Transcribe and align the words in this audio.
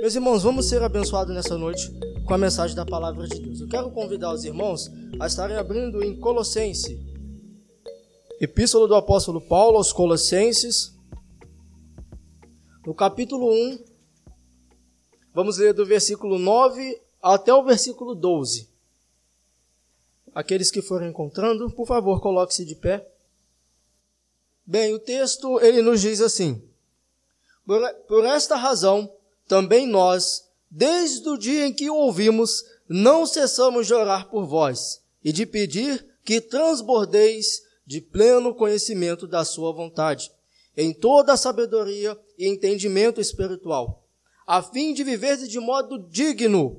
Meus 0.00 0.14
irmãos, 0.14 0.42
vamos 0.44 0.68
ser 0.68 0.82
abençoados 0.82 1.34
nessa 1.34 1.58
noite 1.58 1.90
com 2.24 2.32
a 2.32 2.38
mensagem 2.38 2.76
da 2.76 2.86
palavra 2.86 3.26
de 3.26 3.40
Deus. 3.40 3.60
Eu 3.60 3.68
quero 3.68 3.90
convidar 3.90 4.32
os 4.32 4.44
irmãos 4.44 4.88
a 5.18 5.26
estarem 5.26 5.56
abrindo 5.56 6.00
em 6.02 6.18
Colossense, 6.20 7.04
Epístola 8.40 8.86
do 8.86 8.94
Apóstolo 8.94 9.40
Paulo 9.40 9.78
aos 9.78 9.92
Colossenses, 9.92 10.94
no 12.86 12.94
capítulo 12.94 13.50
1, 13.50 13.78
vamos 15.34 15.58
ler 15.58 15.74
do 15.74 15.84
versículo 15.84 16.38
9 16.38 17.00
até 17.20 17.52
o 17.52 17.64
versículo 17.64 18.14
12. 18.14 18.75
Aqueles 20.36 20.70
que 20.70 20.82
forem 20.82 21.08
encontrando, 21.08 21.70
por 21.70 21.86
favor, 21.86 22.20
coloque-se 22.20 22.62
de 22.62 22.74
pé. 22.74 23.08
Bem, 24.66 24.92
o 24.92 24.98
texto 24.98 25.58
ele 25.62 25.80
nos 25.80 26.02
diz 26.02 26.20
assim: 26.20 26.62
por, 27.64 27.80
por 28.06 28.22
esta 28.22 28.54
razão, 28.54 29.10
também 29.48 29.86
nós, 29.86 30.46
desde 30.70 31.26
o 31.26 31.38
dia 31.38 31.66
em 31.66 31.72
que 31.72 31.88
o 31.88 31.94
ouvimos, 31.94 32.66
não 32.86 33.24
cessamos 33.24 33.86
de 33.86 33.94
orar 33.94 34.28
por 34.28 34.44
vós 34.44 35.02
e 35.24 35.32
de 35.32 35.46
pedir 35.46 36.06
que 36.22 36.38
transbordeis 36.38 37.62
de 37.86 38.02
pleno 38.02 38.54
conhecimento 38.54 39.26
da 39.26 39.42
sua 39.42 39.72
vontade, 39.72 40.30
em 40.76 40.92
toda 40.92 41.32
a 41.32 41.38
sabedoria 41.38 42.14
e 42.36 42.46
entendimento 42.46 43.22
espiritual, 43.22 44.06
a 44.46 44.62
fim 44.62 44.92
de 44.92 45.02
viver 45.02 45.38
de 45.38 45.58
modo 45.58 45.98
digno 46.10 46.78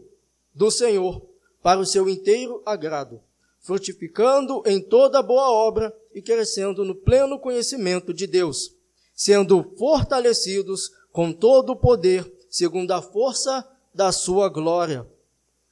do 0.53 0.69
Senhor, 0.69 1.27
para 1.63 1.79
o 1.79 1.85
seu 1.87 2.07
inteiro 2.07 2.61
agrado, 2.63 3.19
frutificando 3.67 4.63
em 4.65 4.81
toda 4.81 5.21
boa 5.21 5.51
obra 5.51 5.93
e 6.15 6.21
crescendo 6.21 6.85
no 6.85 6.95
pleno 6.95 7.37
conhecimento 7.37 8.13
de 8.13 8.25
Deus, 8.25 8.73
sendo 9.13 9.61
fortalecidos 9.77 10.89
com 11.11 11.33
todo 11.33 11.71
o 11.71 11.75
poder 11.75 12.25
segundo 12.49 12.93
a 12.93 13.01
força 13.01 13.67
da 13.93 14.13
sua 14.13 14.47
glória, 14.47 15.05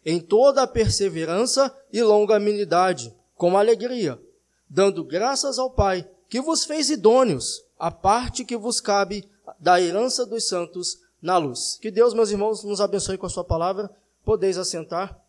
em 0.06 0.20
toda 0.20 0.64
a 0.64 0.68
perseverança 0.68 1.74
e 1.92 2.04
longanimidade, 2.04 3.16
com 3.34 3.58
alegria, 3.58 4.22
dando 4.70 5.02
graças 5.02 5.58
ao 5.58 5.72
Pai, 5.72 6.06
que 6.28 6.42
vos 6.42 6.66
fez 6.66 6.90
idôneos, 6.90 7.64
a 7.80 7.90
parte 7.90 8.44
que 8.44 8.58
vos 8.58 8.82
cabe 8.82 9.24
da 9.58 9.80
herança 9.80 10.26
dos 10.26 10.50
santos 10.50 11.00
na 11.22 11.38
luz. 11.38 11.78
Que 11.82 11.90
Deus, 11.90 12.14
meus 12.14 12.30
irmãos, 12.30 12.62
nos 12.66 12.82
abençoe 12.82 13.18
com 13.18 13.26
a 13.26 13.30
sua 13.30 13.44
palavra. 13.44 13.90
Podeis 14.26 14.58
assentar. 14.58 15.25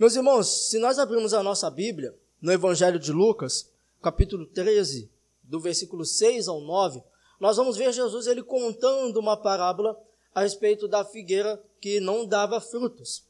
Meus 0.00 0.16
irmãos, 0.16 0.70
se 0.70 0.78
nós 0.78 0.98
abrirmos 0.98 1.34
a 1.34 1.42
nossa 1.42 1.70
Bíblia 1.70 2.16
no 2.40 2.50
Evangelho 2.50 2.98
de 2.98 3.12
Lucas, 3.12 3.70
capítulo 4.00 4.46
13, 4.46 5.10
do 5.42 5.60
versículo 5.60 6.06
6 6.06 6.48
ao 6.48 6.58
9, 6.62 7.02
nós 7.38 7.58
vamos 7.58 7.76
ver 7.76 7.92
Jesus 7.92 8.26
ele 8.26 8.42
contando 8.42 9.18
uma 9.18 9.36
parábola 9.36 9.94
a 10.34 10.40
respeito 10.40 10.88
da 10.88 11.04
figueira 11.04 11.62
que 11.82 12.00
não 12.00 12.24
dava 12.24 12.62
frutos. 12.62 13.24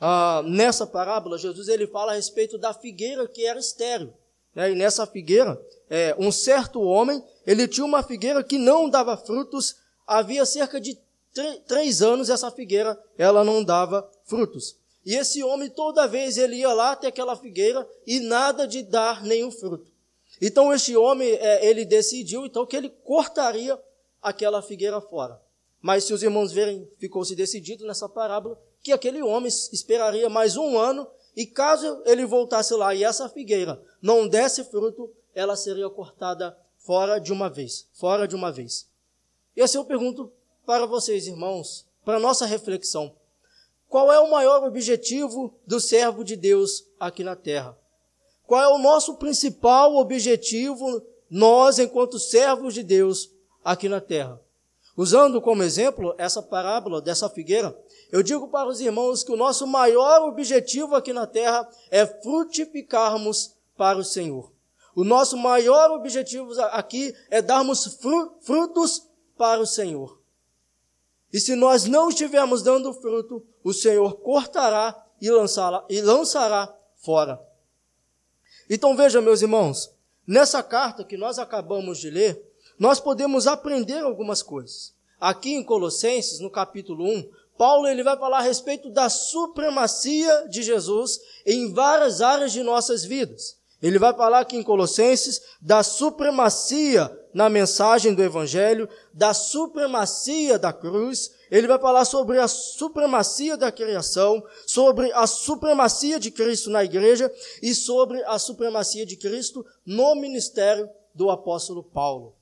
Ah, 0.00 0.44
nessa 0.46 0.86
parábola, 0.86 1.36
Jesus 1.36 1.66
ele 1.66 1.88
fala 1.88 2.12
a 2.12 2.14
respeito 2.14 2.56
da 2.56 2.72
figueira 2.72 3.26
que 3.26 3.44
era 3.44 3.58
estéril. 3.58 4.14
Né? 4.54 4.70
E 4.70 4.74
nessa 4.76 5.04
figueira, 5.04 5.60
é, 5.90 6.14
um 6.16 6.30
certo 6.30 6.80
homem, 6.82 7.20
ele 7.44 7.66
tinha 7.66 7.84
uma 7.84 8.00
figueira 8.00 8.44
que 8.44 8.58
não 8.58 8.88
dava 8.88 9.16
frutos. 9.16 9.74
Havia 10.06 10.46
cerca 10.46 10.80
de 10.80 10.96
três 11.66 12.00
anos 12.00 12.30
essa 12.30 12.48
figueira, 12.48 12.96
ela 13.18 13.42
não 13.42 13.64
dava 13.64 14.08
frutos. 14.24 14.80
E 15.04 15.14
esse 15.16 15.42
homem, 15.42 15.68
toda 15.68 16.06
vez, 16.06 16.38
ele 16.38 16.56
ia 16.56 16.72
lá 16.72 16.92
até 16.92 17.08
aquela 17.08 17.36
figueira 17.36 17.88
e 18.06 18.20
nada 18.20 18.66
de 18.66 18.82
dar 18.82 19.22
nenhum 19.22 19.50
fruto. 19.50 19.90
Então, 20.40 20.72
este 20.72 20.96
homem, 20.96 21.28
é, 21.32 21.66
ele 21.66 21.84
decidiu, 21.84 22.46
então, 22.46 22.66
que 22.66 22.76
ele 22.76 22.88
cortaria 22.88 23.78
aquela 24.20 24.62
figueira 24.62 25.00
fora. 25.00 25.40
Mas 25.80 26.04
se 26.04 26.14
os 26.14 26.22
irmãos 26.22 26.52
verem, 26.52 26.88
ficou-se 26.98 27.34
decidido 27.34 27.84
nessa 27.86 28.08
parábola 28.08 28.58
que 28.80 28.92
aquele 28.92 29.22
homem 29.22 29.48
esperaria 29.48 30.28
mais 30.28 30.56
um 30.56 30.78
ano 30.78 31.08
e 31.36 31.44
caso 31.44 32.02
ele 32.04 32.24
voltasse 32.24 32.74
lá 32.74 32.94
e 32.94 33.02
essa 33.02 33.28
figueira 33.28 33.82
não 34.00 34.28
desse 34.28 34.64
fruto, 34.64 35.10
ela 35.34 35.56
seria 35.56 35.88
cortada 35.90 36.56
fora 36.76 37.18
de 37.18 37.32
uma 37.32 37.48
vez, 37.48 37.88
fora 37.92 38.28
de 38.28 38.34
uma 38.34 38.52
vez. 38.52 38.88
E 39.56 39.62
assim 39.62 39.78
eu 39.78 39.84
pergunto 39.84 40.32
para 40.64 40.86
vocês, 40.86 41.26
irmãos, 41.26 41.86
para 42.04 42.20
nossa 42.20 42.46
reflexão. 42.46 43.14
Qual 43.92 44.10
é 44.10 44.18
o 44.18 44.30
maior 44.30 44.64
objetivo 44.64 45.54
do 45.66 45.78
servo 45.78 46.24
de 46.24 46.34
Deus 46.34 46.82
aqui 46.98 47.22
na 47.22 47.36
terra? 47.36 47.76
Qual 48.46 48.58
é 48.58 48.66
o 48.68 48.78
nosso 48.78 49.16
principal 49.16 49.96
objetivo, 49.96 51.02
nós, 51.28 51.78
enquanto 51.78 52.18
servos 52.18 52.72
de 52.72 52.82
Deus 52.82 53.30
aqui 53.62 53.90
na 53.90 54.00
terra? 54.00 54.40
Usando 54.96 55.42
como 55.42 55.62
exemplo 55.62 56.14
essa 56.16 56.40
parábola 56.40 57.02
dessa 57.02 57.28
figueira, 57.28 57.78
eu 58.10 58.22
digo 58.22 58.48
para 58.48 58.66
os 58.66 58.80
irmãos 58.80 59.22
que 59.22 59.30
o 59.30 59.36
nosso 59.36 59.66
maior 59.66 60.26
objetivo 60.26 60.94
aqui 60.94 61.12
na 61.12 61.26
terra 61.26 61.68
é 61.90 62.06
frutificarmos 62.06 63.54
para 63.76 63.98
o 63.98 64.04
Senhor. 64.04 64.50
O 64.96 65.04
nosso 65.04 65.36
maior 65.36 65.90
objetivo 65.90 66.50
aqui 66.70 67.14
é 67.28 67.42
darmos 67.42 67.98
frutos 68.40 69.06
para 69.36 69.60
o 69.60 69.66
Senhor. 69.66 70.21
E 71.32 71.40
se 71.40 71.54
nós 71.54 71.84
não 71.84 72.08
estivermos 72.08 72.62
dando 72.62 72.92
fruto, 72.92 73.44
o 73.64 73.72
Senhor 73.72 74.16
cortará 74.16 75.06
e 75.20 75.30
lançará, 75.30 75.84
e 75.88 76.00
lançará 76.02 76.72
fora. 76.96 77.40
Então 78.68 78.96
veja, 78.96 79.20
meus 79.20 79.40
irmãos, 79.40 79.90
nessa 80.26 80.62
carta 80.62 81.04
que 81.04 81.16
nós 81.16 81.38
acabamos 81.38 81.98
de 81.98 82.10
ler, 82.10 82.42
nós 82.78 83.00
podemos 83.00 83.46
aprender 83.46 84.00
algumas 84.00 84.42
coisas. 84.42 84.94
Aqui 85.20 85.54
em 85.54 85.62
Colossenses, 85.62 86.40
no 86.40 86.50
capítulo 86.50 87.04
1, 87.04 87.30
Paulo 87.56 87.86
ele 87.86 88.02
vai 88.02 88.18
falar 88.18 88.38
a 88.38 88.42
respeito 88.42 88.90
da 88.90 89.08
supremacia 89.08 90.48
de 90.48 90.62
Jesus 90.62 91.20
em 91.46 91.72
várias 91.72 92.20
áreas 92.20 92.52
de 92.52 92.62
nossas 92.62 93.04
vidas. 93.04 93.56
Ele 93.80 93.98
vai 93.98 94.14
falar 94.14 94.40
aqui 94.40 94.56
em 94.56 94.62
Colossenses 94.62 95.40
da 95.60 95.82
supremacia 95.82 97.16
na 97.32 97.48
mensagem 97.48 98.14
do 98.14 98.22
Evangelho, 98.22 98.88
da 99.12 99.32
supremacia 99.34 100.58
da 100.58 100.72
cruz. 100.72 101.32
Ele 101.50 101.66
vai 101.66 101.78
falar 101.78 102.04
sobre 102.04 102.38
a 102.38 102.48
supremacia 102.48 103.56
da 103.56 103.70
criação, 103.70 104.42
sobre 104.66 105.12
a 105.12 105.26
supremacia 105.26 106.18
de 106.18 106.30
Cristo 106.30 106.70
na 106.70 106.84
igreja 106.84 107.32
e 107.62 107.74
sobre 107.74 108.22
a 108.24 108.38
supremacia 108.38 109.06
de 109.06 109.16
Cristo 109.16 109.64
no 109.84 110.14
ministério 110.14 110.88
do 111.14 111.30
apóstolo 111.30 111.82
Paulo. 111.82 112.34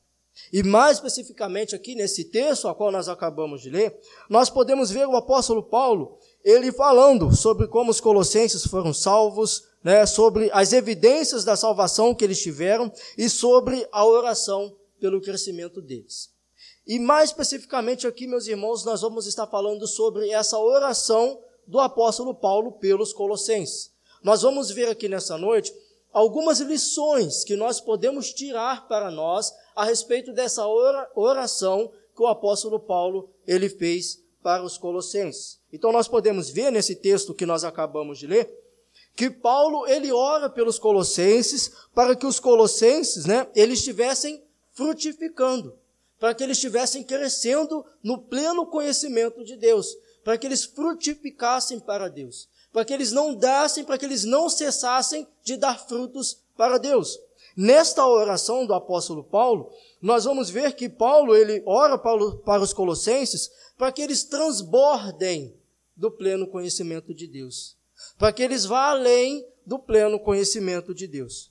E 0.52 0.62
mais 0.62 0.96
especificamente 0.96 1.74
aqui 1.74 1.94
nesse 1.94 2.24
texto 2.24 2.68
a 2.68 2.74
qual 2.74 2.90
nós 2.90 3.08
acabamos 3.08 3.60
de 3.60 3.70
ler, 3.70 3.98
nós 4.28 4.48
podemos 4.48 4.90
ver 4.90 5.06
o 5.06 5.16
apóstolo 5.16 5.62
Paulo, 5.62 6.18
ele 6.42 6.72
falando 6.72 7.34
sobre 7.34 7.66
como 7.66 7.90
os 7.90 8.00
colossenses 8.00 8.64
foram 8.64 8.94
salvos, 8.94 9.64
né, 9.82 10.06
sobre 10.06 10.50
as 10.52 10.72
evidências 10.72 11.44
da 11.44 11.56
salvação 11.56 12.14
que 12.14 12.24
eles 12.24 12.40
tiveram 12.40 12.90
e 13.16 13.28
sobre 13.28 13.86
a 13.92 14.04
oração 14.04 14.74
pelo 15.00 15.20
crescimento 15.20 15.80
deles. 15.80 16.30
E 16.86 16.98
mais 16.98 17.30
especificamente 17.30 18.06
aqui, 18.06 18.26
meus 18.26 18.46
irmãos, 18.46 18.84
nós 18.84 19.00
vamos 19.00 19.26
estar 19.26 19.46
falando 19.46 19.86
sobre 19.86 20.30
essa 20.30 20.58
oração 20.58 21.42
do 21.66 21.80
apóstolo 21.80 22.34
Paulo 22.34 22.72
pelos 22.72 23.12
colossenses. 23.12 23.90
Nós 24.22 24.42
vamos 24.42 24.70
ver 24.70 24.88
aqui 24.88 25.08
nessa 25.08 25.38
noite 25.38 25.72
algumas 26.12 26.60
lições 26.60 27.44
que 27.44 27.56
nós 27.56 27.80
podemos 27.80 28.32
tirar 28.32 28.86
para 28.86 29.10
nós 29.10 29.52
a 29.74 29.84
respeito 29.84 30.32
dessa 30.32 30.66
oração 31.14 31.90
que 32.14 32.22
o 32.22 32.26
apóstolo 32.26 32.78
Paulo 32.78 33.30
ele 33.46 33.68
fez 33.68 34.22
para 34.42 34.62
os 34.62 34.76
colossenses. 34.76 35.58
Então 35.72 35.92
nós 35.92 36.08
podemos 36.08 36.50
ver 36.50 36.70
nesse 36.70 36.96
texto 36.96 37.34
que 37.34 37.46
nós 37.46 37.64
acabamos 37.64 38.18
de 38.18 38.26
ler 38.26 38.60
que 39.14 39.30
Paulo 39.30 39.86
ele 39.86 40.10
ora 40.12 40.48
pelos 40.48 40.78
colossenses 40.78 41.70
para 41.94 42.16
que 42.16 42.26
os 42.26 42.40
colossenses, 42.40 43.26
né, 43.26 43.46
eles 43.54 43.78
estivessem 43.78 44.42
frutificando, 44.72 45.78
para 46.18 46.34
que 46.34 46.44
eles 46.44 46.58
estivessem 46.58 47.02
crescendo 47.02 47.84
no 48.02 48.18
pleno 48.18 48.66
conhecimento 48.66 49.44
de 49.44 49.56
Deus, 49.56 49.96
para 50.22 50.36
que 50.36 50.46
eles 50.46 50.64
frutificassem 50.64 51.80
para 51.80 52.08
Deus, 52.08 52.48
para 52.72 52.84
que 52.84 52.92
eles 52.92 53.10
não 53.10 53.34
dassem, 53.34 53.84
para 53.84 53.96
que 53.96 54.04
eles 54.04 54.24
não 54.24 54.48
cessassem 54.48 55.26
de 55.42 55.56
dar 55.56 55.78
frutos 55.86 56.42
para 56.56 56.78
Deus. 56.78 57.18
Nesta 57.56 58.06
oração 58.06 58.64
do 58.64 58.74
apóstolo 58.74 59.24
Paulo, 59.24 59.72
nós 60.00 60.24
vamos 60.24 60.50
ver 60.50 60.74
que 60.74 60.88
Paulo 60.88 61.34
ele 61.34 61.62
ora 61.66 61.98
para 61.98 62.62
os 62.62 62.72
colossenses 62.72 63.50
para 63.76 63.90
que 63.90 64.02
eles 64.02 64.24
transbordem 64.24 65.58
do 65.96 66.10
pleno 66.10 66.46
conhecimento 66.46 67.14
de 67.14 67.26
Deus, 67.26 67.76
para 68.18 68.32
que 68.32 68.42
eles 68.42 68.64
vá 68.64 68.90
além 68.90 69.46
do 69.66 69.78
pleno 69.78 70.20
conhecimento 70.20 70.94
de 70.94 71.06
Deus. 71.06 71.50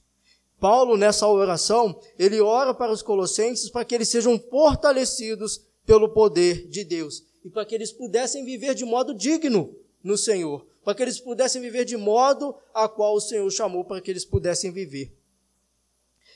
Paulo 0.60 0.98
nessa 0.98 1.28
oração, 1.28 2.00
ele 2.18 2.42
ora 2.42 2.74
para 2.74 2.92
os 2.92 3.02
colossenses 3.02 3.70
para 3.70 3.86
que 3.86 3.96
eles 3.96 4.10
sejam 4.10 4.38
fortalecidos 4.38 5.62
pelo 5.86 6.10
poder 6.10 6.68
de 6.68 6.84
Deus 6.84 7.24
e 7.44 7.50
para 7.50 7.66
que 7.66 7.74
eles 7.74 7.92
pudessem 7.92 8.44
viver 8.44 8.76
de 8.76 8.86
modo 8.86 9.14
digno 9.14 9.74
no 10.04 10.18
Senhor, 10.18 10.66
para 10.84 10.94
que 10.94 11.02
eles 11.02 11.20
pudessem 11.20 11.62
viver 11.62 11.86
de 11.86 11.98
modo 11.98 12.56
a 12.74 12.88
qual 12.88 13.16
o 13.16 13.22
Senhor 13.22 13.50
chamou 13.50 13.84
para 13.86 14.02
que 14.02 14.12
eles 14.12 14.26
pudessem 14.26 14.72
viver. 14.72 15.14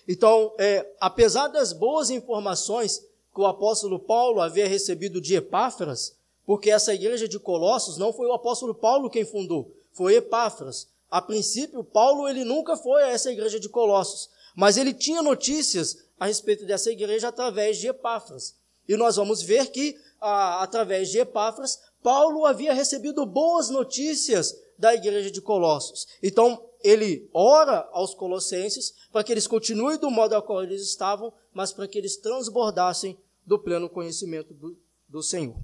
Então, 0.07 0.53
é, 0.57 0.85
apesar 0.99 1.47
das 1.47 1.71
boas 1.73 2.09
informações 2.09 2.99
que 3.33 3.41
o 3.41 3.45
apóstolo 3.45 3.99
Paulo 3.99 4.41
havia 4.41 4.67
recebido 4.67 5.19
de 5.19 5.35
Epáfras, 5.35 6.15
porque 6.45 6.69
essa 6.69 6.93
igreja 6.93 7.27
de 7.27 7.39
Colossos 7.39 7.97
não 7.97 8.13
foi 8.13 8.27
o 8.27 8.33
apóstolo 8.33 8.75
Paulo 8.75 9.09
quem 9.09 9.25
fundou, 9.25 9.73
foi 9.91 10.15
Epáfras. 10.15 10.87
A 11.13 11.21
princípio, 11.21 11.83
Paulo 11.83 12.27
ele 12.27 12.43
nunca 12.43 12.75
foi 12.75 13.03
a 13.03 13.09
essa 13.09 13.31
igreja 13.31 13.59
de 13.59 13.69
Colossos, 13.69 14.31
mas 14.55 14.77
ele 14.77 14.91
tinha 14.91 15.21
notícias 15.21 15.95
a 16.19 16.25
respeito 16.25 16.65
dessa 16.65 16.91
igreja 16.91 17.27
através 17.27 17.77
de 17.77 17.87
Epáfras. 17.87 18.55
E 18.89 18.97
nós 18.97 19.15
vamos 19.15 19.43
ver 19.43 19.67
que, 19.67 19.95
a, 20.19 20.63
através 20.63 21.11
de 21.11 21.19
Epáfras, 21.19 21.79
Paulo 22.01 22.47
havia 22.47 22.73
recebido 22.73 23.27
boas 23.27 23.69
notícias 23.69 24.59
da 24.75 24.95
igreja 24.95 25.29
de 25.29 25.39
Colossos. 25.39 26.07
Então, 26.23 26.65
ele 26.83 27.29
ora 27.31 27.87
aos 27.91 28.15
colossenses 28.15 28.95
para 29.11 29.23
que 29.23 29.31
eles 29.31 29.45
continuem 29.45 29.99
do 29.99 30.09
modo 30.09 30.33
ao 30.33 30.41
qual 30.41 30.63
eles 30.63 30.81
estavam, 30.81 31.31
mas 31.53 31.71
para 31.71 31.87
que 31.87 31.99
eles 31.99 32.17
transbordassem 32.17 33.15
do 33.45 33.59
pleno 33.59 33.87
conhecimento 33.87 34.51
do, 34.51 34.75
do 35.07 35.21
Senhor. 35.21 35.57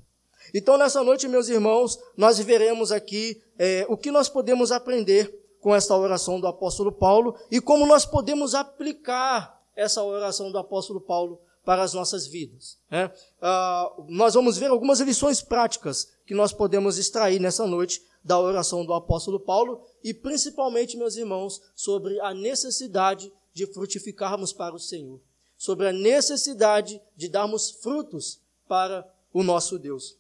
Então, 0.54 0.78
nessa 0.78 1.04
noite, 1.04 1.28
meus 1.28 1.50
irmãos, 1.50 2.00
nós 2.16 2.38
veremos 2.38 2.92
aqui 2.92 3.42
é, 3.58 3.86
o 3.90 3.98
que 3.98 4.12
nós 4.12 4.30
podemos 4.30 4.72
aprender 4.72 5.39
com 5.60 5.76
esta 5.76 5.96
oração 5.96 6.40
do 6.40 6.48
apóstolo 6.48 6.92
Paulo 6.92 7.36
e 7.52 7.60
como 7.60 7.86
nós 7.86 8.06
podemos 8.06 8.56
aplicar 8.56 9.62
essa 9.76 10.04
oração 10.04 10.52
do 10.52 10.58
apóstolo 10.58 11.02
Paulo 11.02 11.42
para 11.64 11.84
as 11.84 11.94
nossas 11.94 12.28
vidas. 12.28 12.78
Né? 12.90 13.12
Ah, 13.42 13.92
nós 14.08 14.34
vamos 14.34 14.58
ver 14.58 14.72
algumas 14.72 15.00
lições 15.00 15.42
práticas 15.42 16.12
que 16.26 16.34
nós 16.34 16.52
podemos 16.52 16.98
extrair 16.98 17.40
nessa 17.40 17.66
noite 17.68 18.02
da 18.24 18.40
oração 18.40 18.86
do 18.86 18.94
apóstolo 18.94 19.40
Paulo 19.40 19.82
e 20.04 20.14
principalmente, 20.14 20.98
meus 20.98 21.16
irmãos, 21.16 21.62
sobre 21.76 22.20
a 22.22 22.34
necessidade 22.34 23.32
de 23.54 23.66
frutificarmos 23.66 24.54
para 24.54 24.76
o 24.76 24.80
Senhor, 24.80 25.22
sobre 25.58 25.88
a 25.88 25.94
necessidade 25.94 27.02
de 27.16 27.28
darmos 27.28 27.72
frutos 27.72 28.42
para 28.68 29.08
o 29.34 29.44
nosso 29.44 29.80
Deus. 29.80 30.19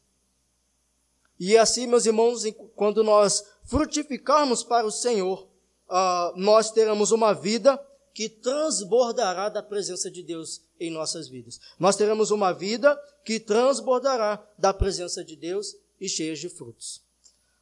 E 1.39 1.57
assim, 1.57 1.87
meus 1.87 2.05
irmãos, 2.05 2.43
quando 2.75 3.03
nós 3.03 3.43
frutificarmos 3.63 4.63
para 4.63 4.85
o 4.85 4.91
Senhor, 4.91 5.47
uh, 5.89 6.35
nós 6.35 6.71
teremos 6.71 7.11
uma 7.11 7.33
vida 7.33 7.79
que 8.13 8.27
transbordará 8.27 9.47
da 9.47 9.63
presença 9.63 10.11
de 10.11 10.21
Deus 10.21 10.61
em 10.79 10.91
nossas 10.91 11.29
vidas. 11.29 11.59
Nós 11.79 11.95
teremos 11.95 12.31
uma 12.31 12.51
vida 12.51 12.99
que 13.23 13.39
transbordará 13.39 14.45
da 14.57 14.73
presença 14.73 15.23
de 15.23 15.37
Deus 15.37 15.75
e 16.01 16.09
cheia 16.09 16.35
de 16.35 16.49
frutos. 16.49 17.01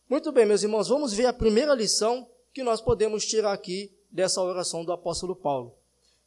Muito 0.09 0.31
bem, 0.31 0.45
meus 0.45 0.63
irmãos, 0.63 0.87
vamos 0.87 1.13
ver 1.13 1.25
a 1.25 1.33
primeira 1.33 1.75
lição 1.75 2.27
que 2.53 2.63
nós 2.63 2.81
podemos 2.81 3.25
tirar 3.25 3.51
aqui 3.51 3.95
dessa 4.09 4.41
oração 4.41 4.83
do 4.83 4.91
apóstolo 4.91 5.35
Paulo. 5.35 5.75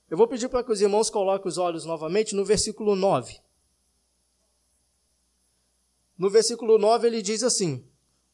Eu 0.08 0.17
vou 0.17 0.29
pedir 0.29 0.49
para 0.49 0.62
que 0.62 0.70
os 0.70 0.81
irmãos 0.81 1.11
coloquem 1.11 1.49
os 1.49 1.58
olhos 1.58 1.85
novamente 1.85 2.35
no 2.35 2.44
versículo 2.44 2.94
9. 2.94 3.41
No 6.20 6.28
versículo 6.28 6.76
9 6.76 7.06
ele 7.06 7.22
diz 7.22 7.43
assim: 7.43 7.82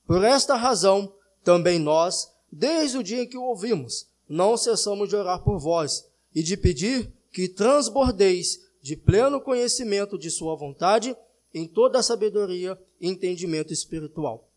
Por 0.09 0.25
esta 0.25 0.56
razão, 0.56 1.15
também 1.44 1.79
nós, 1.79 2.35
desde 2.50 2.99
o 2.99 3.03
dia 3.03 3.23
em 3.23 3.29
que 3.29 3.38
o 3.38 3.44
ouvimos, 3.44 4.09
não 4.29 4.56
cessamos 4.56 5.09
de 5.09 5.15
orar 5.15 5.44
por 5.44 5.61
vós 5.61 6.05
e 6.35 6.43
de 6.43 6.56
pedir 6.56 7.12
que 7.31 7.49
transbordeis 7.49 8.59
de 8.83 8.97
pleno 8.97 9.41
conhecimento 9.41 10.19
de 10.19 10.33
Sua 10.33 10.56
vontade 10.56 11.17
em 11.55 11.65
toda 11.65 12.00
a 12.00 12.03
sabedoria 12.03 12.77
e 13.00 13.09
entendimento 13.09 13.73
espiritual. 13.73 14.50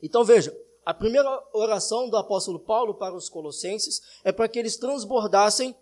Então 0.00 0.22
veja, 0.22 0.56
a 0.86 0.94
primeira 0.94 1.28
oração 1.52 2.08
do 2.08 2.16
apóstolo 2.16 2.60
Paulo 2.60 2.94
para 2.94 3.16
os 3.16 3.28
colossenses 3.28 4.00
é 4.22 4.30
para 4.30 4.46
que 4.46 4.60
eles 4.60 4.76
transbordassem 4.76 5.74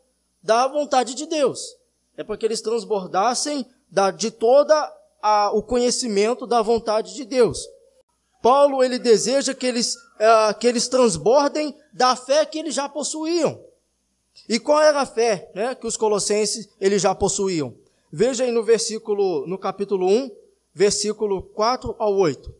da 0.42 0.66
vontade 0.66 1.14
de 1.14 1.26
Deus. 1.26 1.76
É 2.16 2.24
para 2.24 2.38
que 2.38 2.46
eles 2.46 2.62
transbordassem 2.62 3.66
da, 3.90 4.10
de 4.10 4.30
toda 4.30 4.96
a, 5.26 5.50
o 5.50 5.60
conhecimento 5.60 6.46
da 6.46 6.62
vontade 6.62 7.12
de 7.12 7.24
Deus. 7.24 7.68
Paulo 8.40 8.84
ele 8.84 8.96
deseja 8.96 9.52
que 9.52 9.66
eles, 9.66 9.96
uh, 9.96 10.56
que 10.60 10.68
eles 10.68 10.86
transbordem 10.86 11.76
da 11.92 12.14
fé 12.14 12.46
que 12.46 12.60
eles 12.60 12.72
já 12.72 12.88
possuíam. 12.88 13.60
E 14.48 14.60
qual 14.60 14.80
era 14.80 15.00
a 15.00 15.06
fé 15.06 15.50
né, 15.52 15.74
que 15.74 15.84
os 15.84 15.96
colossenses 15.96 16.68
eles 16.80 17.02
já 17.02 17.12
possuíam? 17.12 17.74
Veja 18.12 18.44
aí 18.44 18.52
no 18.52 18.62
versículo, 18.62 19.44
no 19.48 19.58
capítulo 19.58 20.06
1, 20.06 20.30
versículo 20.72 21.42
4 21.42 21.96
ao 21.98 22.14
8. 22.14 22.54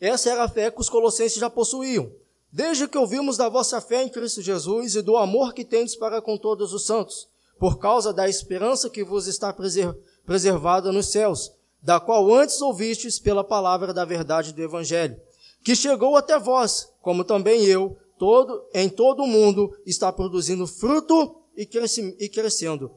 Essa 0.00 0.30
era 0.30 0.44
a 0.44 0.48
fé 0.48 0.70
que 0.70 0.80
os 0.80 0.88
colossenses 0.88 1.38
já 1.38 1.50
possuíam. 1.50 2.10
Desde 2.50 2.88
que 2.88 2.96
ouvimos 2.96 3.36
da 3.36 3.50
vossa 3.50 3.82
fé 3.82 4.02
em 4.02 4.08
Cristo 4.08 4.40
Jesus 4.40 4.94
e 4.94 5.02
do 5.02 5.18
amor 5.18 5.52
que 5.52 5.64
tendes 5.64 5.94
para 5.94 6.22
com 6.22 6.38
todos 6.38 6.72
os 6.72 6.86
santos, 6.86 7.28
por 7.58 7.78
causa 7.78 8.14
da 8.14 8.26
esperança 8.28 8.88
que 8.88 9.04
vos 9.04 9.26
está 9.26 9.52
preservada 9.52 10.11
nos 10.26 11.06
céus, 11.06 11.52
da 11.82 11.98
qual 11.98 12.32
antes 12.32 12.60
ouvistes 12.60 13.18
pela 13.18 13.42
palavra 13.42 13.92
da 13.92 14.04
verdade 14.04 14.52
do 14.52 14.62
Evangelho, 14.62 15.20
que 15.62 15.74
chegou 15.74 16.16
até 16.16 16.38
vós, 16.38 16.88
como 17.00 17.24
também 17.24 17.64
eu, 17.64 17.96
todo, 18.18 18.64
em 18.72 18.88
todo 18.88 19.22
o 19.22 19.26
mundo 19.26 19.76
está 19.84 20.12
produzindo 20.12 20.66
fruto 20.66 21.36
e, 21.56 21.66
cresci, 21.66 22.16
e 22.18 22.28
crescendo. 22.28 22.90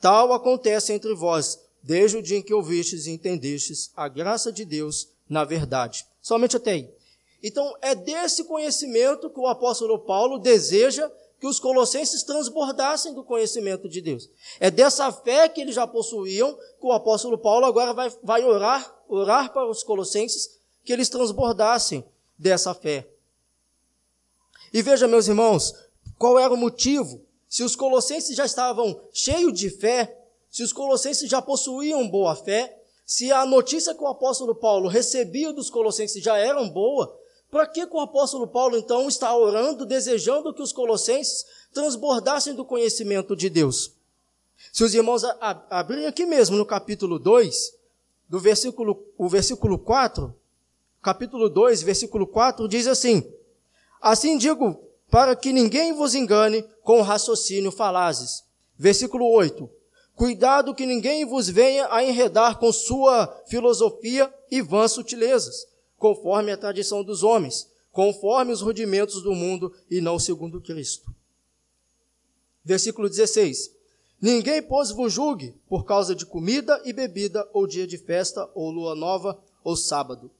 Tal 0.00 0.32
acontece 0.32 0.92
entre 0.92 1.14
vós, 1.14 1.58
desde 1.82 2.16
o 2.16 2.22
dia 2.22 2.38
em 2.38 2.42
que 2.42 2.54
ouvistes 2.54 3.06
e 3.06 3.10
entendestes 3.10 3.90
a 3.96 4.08
graça 4.08 4.52
de 4.52 4.64
Deus 4.64 5.08
na 5.28 5.44
verdade. 5.44 6.06
Somente 6.22 6.56
até 6.56 6.72
aí. 6.72 6.90
Então, 7.42 7.76
é 7.80 7.94
desse 7.94 8.44
conhecimento 8.44 9.30
que 9.30 9.38
o 9.38 9.46
apóstolo 9.46 9.98
Paulo 10.00 10.38
deseja 10.38 11.10
que 11.40 11.46
os 11.46 11.60
colossenses 11.60 12.22
transbordassem 12.22 13.14
do 13.14 13.22
conhecimento 13.22 13.88
de 13.88 14.00
Deus. 14.00 14.28
É 14.58 14.70
dessa 14.70 15.10
fé 15.12 15.48
que 15.48 15.60
eles 15.60 15.74
já 15.74 15.86
possuíam 15.86 16.54
que 16.54 16.86
o 16.86 16.92
apóstolo 16.92 17.38
Paulo 17.38 17.64
agora 17.66 17.92
vai, 17.92 18.12
vai 18.22 18.44
orar, 18.44 19.02
orar 19.08 19.52
para 19.52 19.68
os 19.68 19.82
colossenses 19.82 20.58
que 20.84 20.92
eles 20.92 21.08
transbordassem 21.08 22.04
dessa 22.36 22.74
fé. 22.74 23.06
E 24.72 24.82
veja, 24.82 25.06
meus 25.06 25.28
irmãos, 25.28 25.74
qual 26.18 26.38
era 26.38 26.52
o 26.52 26.56
motivo? 26.56 27.24
Se 27.48 27.62
os 27.62 27.74
colossenses 27.74 28.36
já 28.36 28.44
estavam 28.44 29.00
cheios 29.12 29.58
de 29.58 29.70
fé, 29.70 30.18
se 30.50 30.62
os 30.62 30.72
colossenses 30.72 31.30
já 31.30 31.40
possuíam 31.40 32.08
boa 32.08 32.34
fé, 32.34 32.78
se 33.06 33.32
a 33.32 33.46
notícia 33.46 33.94
que 33.94 34.02
o 34.02 34.06
apóstolo 34.06 34.54
Paulo 34.54 34.88
recebia 34.88 35.52
dos 35.52 35.70
colossenses 35.70 36.22
já 36.22 36.36
era 36.36 36.62
boa, 36.64 37.17
para 37.50 37.66
que, 37.66 37.84
o 37.84 38.00
apóstolo 38.00 38.46
Paulo 38.46 38.76
então 38.76 39.08
está 39.08 39.34
orando, 39.34 39.86
desejando 39.86 40.52
que 40.52 40.62
os 40.62 40.72
colossenses 40.72 41.44
transbordassem 41.72 42.54
do 42.54 42.64
conhecimento 42.64 43.34
de 43.34 43.48
Deus? 43.48 43.92
Se 44.72 44.84
os 44.84 44.94
irmãos 44.94 45.22
abrirem 45.70 46.06
aqui 46.06 46.26
mesmo 46.26 46.56
no 46.56 46.66
capítulo 46.66 47.18
2, 47.18 47.74
do 48.28 48.38
versículo, 48.38 49.02
o 49.16 49.28
versículo 49.28 49.78
4, 49.78 50.34
capítulo 51.00 51.48
2, 51.48 51.82
versículo 51.82 52.26
4, 52.26 52.68
diz 52.68 52.86
assim: 52.86 53.22
Assim 54.00 54.36
digo, 54.36 54.78
para 55.10 55.34
que 55.34 55.52
ninguém 55.52 55.92
vos 55.92 56.14
engane 56.14 56.62
com 56.82 57.00
raciocínio 57.00 57.72
falazes. 57.72 58.44
Versículo 58.76 59.30
8: 59.30 59.68
Cuidado 60.14 60.74
que 60.74 60.84
ninguém 60.84 61.24
vos 61.24 61.48
venha 61.48 61.88
a 61.90 62.04
enredar 62.04 62.58
com 62.58 62.72
sua 62.72 63.26
filosofia 63.46 64.32
e 64.50 64.60
vãs 64.60 64.92
sutilezas, 64.92 65.66
conforme 65.98 66.52
a 66.52 66.56
tradição 66.56 67.02
dos 67.02 67.22
homens, 67.22 67.68
conforme 67.92 68.52
os 68.52 68.60
rudimentos 68.60 69.22
do 69.22 69.34
mundo 69.34 69.74
e 69.90 70.00
não 70.00 70.18
segundo 70.18 70.60
Cristo. 70.60 71.12
Versículo 72.64 73.08
16. 73.08 73.74
Ninguém, 74.20 74.62
pois, 74.62 74.90
vos 74.90 75.12
julgue 75.12 75.54
por 75.68 75.84
causa 75.84 76.14
de 76.14 76.24
comida 76.24 76.80
e 76.84 76.92
bebida, 76.92 77.48
ou 77.52 77.66
dia 77.66 77.86
de 77.86 77.98
festa, 77.98 78.48
ou 78.54 78.70
lua 78.70 78.94
nova, 78.94 79.38
ou 79.62 79.76
sábado. 79.76 80.30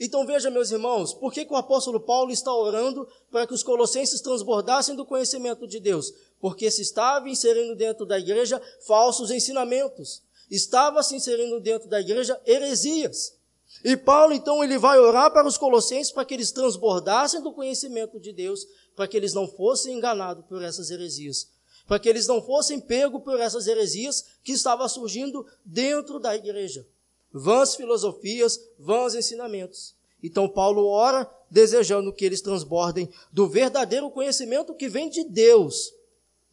Então 0.00 0.24
veja, 0.24 0.50
meus 0.50 0.70
irmãos, 0.70 1.12
por 1.12 1.32
que, 1.32 1.44
que 1.44 1.52
o 1.52 1.56
apóstolo 1.56 1.98
Paulo 1.98 2.30
está 2.30 2.52
orando 2.54 3.06
para 3.30 3.46
que 3.46 3.54
os 3.54 3.64
colossenses 3.64 4.20
transbordassem 4.20 4.94
do 4.94 5.04
conhecimento 5.04 5.66
de 5.66 5.80
Deus? 5.80 6.12
porque 6.40 6.70
se 6.70 6.82
estava 6.82 7.28
inserindo 7.28 7.74
dentro 7.74 8.06
da 8.06 8.18
igreja 8.18 8.60
falsos 8.86 9.30
ensinamentos, 9.30 10.22
estava 10.50 11.02
se 11.02 11.16
inserindo 11.16 11.60
dentro 11.60 11.88
da 11.88 12.00
igreja 12.00 12.40
heresias. 12.46 13.36
E 13.84 13.96
Paulo, 13.96 14.32
então, 14.32 14.62
ele 14.62 14.76
vai 14.76 14.98
orar 14.98 15.32
para 15.32 15.46
os 15.46 15.56
colossenses 15.56 16.12
para 16.12 16.24
que 16.24 16.34
eles 16.34 16.50
transbordassem 16.50 17.42
do 17.42 17.52
conhecimento 17.52 18.18
de 18.18 18.32
Deus, 18.32 18.66
para 18.96 19.06
que 19.06 19.16
eles 19.16 19.32
não 19.32 19.46
fossem 19.46 19.96
enganados 19.96 20.44
por 20.46 20.62
essas 20.62 20.90
heresias, 20.90 21.48
para 21.86 21.98
que 21.98 22.08
eles 22.08 22.26
não 22.26 22.42
fossem 22.42 22.80
pegos 22.80 23.22
por 23.22 23.38
essas 23.38 23.66
heresias 23.66 24.24
que 24.42 24.52
estavam 24.52 24.88
surgindo 24.88 25.46
dentro 25.64 26.18
da 26.18 26.34
igreja. 26.34 26.86
Vãs 27.32 27.76
filosofias, 27.76 28.58
vãs 28.78 29.14
ensinamentos. 29.14 29.94
Então 30.22 30.48
Paulo 30.48 30.86
ora 30.86 31.30
desejando 31.50 32.12
que 32.12 32.24
eles 32.24 32.40
transbordem 32.40 33.08
do 33.32 33.48
verdadeiro 33.48 34.10
conhecimento 34.10 34.74
que 34.74 34.88
vem 34.88 35.08
de 35.08 35.24
Deus, 35.24 35.92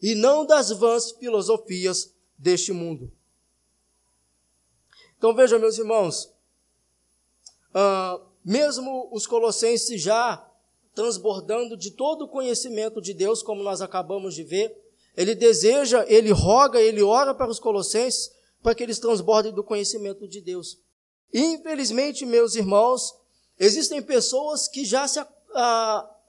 e 0.02 0.14
não 0.14 0.46
das 0.46 0.70
vãs 0.70 1.12
filosofias 1.12 2.14
deste 2.38 2.72
mundo. 2.72 3.12
Então 5.18 5.34
veja, 5.34 5.58
meus 5.58 5.78
irmãos, 5.78 6.35
uh, 7.76 8.26
mesmo 8.44 9.10
os 9.12 9.28
colossenses 9.28 10.02
já 10.02 10.50
transbordando 10.96 11.76
de 11.76 11.92
todo 11.92 12.24
o 12.24 12.28
conhecimento 12.30 13.02
de 13.02 13.14
Deus, 13.14 13.44
como 13.44 13.62
nós 13.62 13.82
acabamos 13.82 14.34
de 14.34 14.44
ver, 14.44 14.74
ele 15.16 15.36
deseja, 15.36 16.06
ele 16.08 16.32
roga, 16.32 16.80
ele 16.80 17.04
ora 17.04 17.36
para 17.36 17.52
os 17.52 17.60
colossenses 17.60 18.32
para 18.64 18.74
que 18.74 18.82
eles 18.82 18.98
transbordem 18.98 19.54
do 19.54 19.64
conhecimento 19.64 20.28
de 20.28 20.42
Deus. 20.42 20.80
Infelizmente, 21.34 22.26
meus 22.26 22.56
irmãos, 22.56 23.14
existem 23.60 24.02
pessoas 24.02 24.68
que 24.68 24.86
já 24.86 25.08
se 25.08 25.20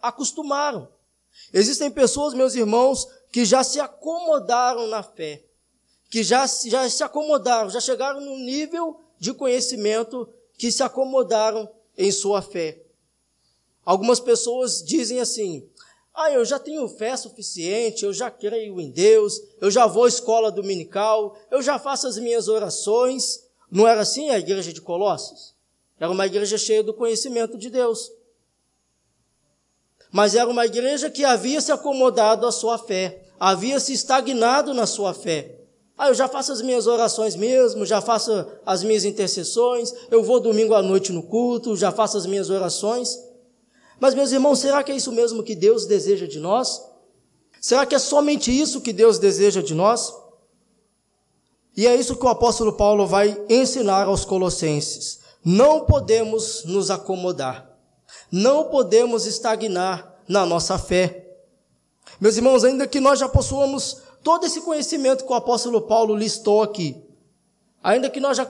acostumaram. 0.03 0.89
Existem 1.53 1.91
pessoas, 1.91 2.35
meus 2.35 2.55
irmãos, 2.55 3.07
que 3.31 3.45
já 3.45 3.63
se 3.63 3.79
acomodaram 3.79 4.87
na 4.87 5.03
fé, 5.03 5.45
que 6.11 6.23
já, 6.23 6.47
já 6.47 6.89
se 6.89 7.03
acomodaram, 7.03 7.71
já 7.71 7.81
chegaram 7.81 8.21
num 8.21 8.39
nível 8.39 9.01
de 9.19 9.33
conhecimento 9.33 10.29
que 10.57 10.73
se 10.73 10.83
acomodaram 10.83 11.69
em 11.97 12.11
sua 12.11 12.43
fé. 12.43 12.83
Algumas 13.85 14.19
pessoas 14.19 14.83
dizem 14.83 15.21
assim: 15.21 15.69
ah, 16.15 16.31
eu 16.33 16.45
já 16.45 16.59
tenho 16.59 16.89
fé 16.89 17.17
suficiente, 17.17 18.05
eu 18.05 18.13
já 18.13 18.31
creio 18.31 18.81
em 18.81 18.91
Deus, 18.91 19.41
eu 19.61 19.71
já 19.71 19.87
vou 19.87 20.05
à 20.05 20.09
escola 20.09 20.51
dominical, 20.51 21.37
eu 21.51 21.61
já 21.61 21.79
faço 21.79 22.07
as 22.07 22.17
minhas 22.19 22.49
orações. 22.49 23.45
Não 23.71 23.87
era 23.87 24.01
assim 24.01 24.31
a 24.31 24.39
igreja 24.39 24.73
de 24.73 24.81
Colossos? 24.81 25.55
Era 25.99 26.11
uma 26.11 26.27
igreja 26.27 26.57
cheia 26.57 26.83
do 26.83 26.95
conhecimento 26.95 27.59
de 27.59 27.69
Deus. 27.69 28.11
Mas 30.11 30.35
era 30.35 30.49
uma 30.49 30.65
igreja 30.65 31.11
que 31.11 31.25
havia 31.25 31.61
se 31.61 31.73
acomodado 31.73 32.47
à 32.47 32.53
sua 32.53 32.79
fé, 32.79 33.25
havia 33.39 33.79
se 33.81 33.93
estagnado 33.93 34.73
na 34.73 34.87
sua 34.87 35.13
fé. 35.13 35.56
Ah, 35.99 36.09
eu 36.09 36.15
já 36.15 36.29
faço 36.29 36.53
as 36.53 36.61
minhas 36.61 36.87
orações 36.87 37.35
mesmo, 37.35 37.87
já 37.87 38.01
faço 38.01 38.47
as 38.67 38.83
minhas 38.83 39.05
intercessões, 39.05 39.95
eu 40.11 40.23
vou 40.23 40.39
domingo 40.39 40.75
à 40.75 40.83
noite 40.83 41.11
no 41.11 41.23
culto, 41.23 41.75
já 41.75 41.91
faço 41.91 42.19
as 42.19 42.27
minhas 42.27 42.51
orações. 42.51 43.19
Mas, 43.99 44.15
meus 44.15 44.31
irmãos, 44.31 44.59
será 44.59 44.83
que 44.85 44.93
é 44.93 44.97
isso 44.97 45.11
mesmo 45.11 45.43
que 45.43 45.55
Deus 45.55 45.87
deseja 45.87 46.27
de 46.27 46.39
nós? 46.39 46.83
Será 47.61 47.87
que 47.87 47.95
é 47.95 47.99
somente 47.99 48.51
isso 48.51 48.83
que 48.83 48.93
Deus 48.93 49.19
deseja 49.19 49.63
de 49.63 49.75
nós? 49.75 50.13
E 51.75 51.87
é 51.87 51.97
isso 51.97 52.17
que 52.17 52.25
o 52.25 52.29
apóstolo 52.29 52.75
Paulo 52.75 53.07
vai 53.07 53.43
ensinar 53.49 54.05
aos 54.05 54.25
colossenses. 54.25 55.21
Não 55.45 55.85
podemos 55.85 56.65
nos 56.65 56.91
acomodar. 56.91 57.71
Não 58.31 58.65
podemos 58.65 59.27
estagnar 59.27 60.15
na 60.29 60.45
nossa 60.45 60.79
fé. 60.79 61.37
Meus 62.21 62.37
irmãos, 62.37 62.65
ainda 62.65 62.87
que 62.87 63.01
nós 63.01 63.19
já 63.19 63.29
possuamos 63.29 64.03
todo 64.27 64.45
esse 64.45 64.61
conhecimento 64.61 65.25
que 65.25 65.31
o 65.31 65.37
apóstolo 65.37 65.83
Paulo 65.83 66.13
listou 66.13 66.61
aqui, 66.61 67.01
ainda 67.81 68.11
que 68.11 68.19
nós 68.19 68.37
já 68.37 68.45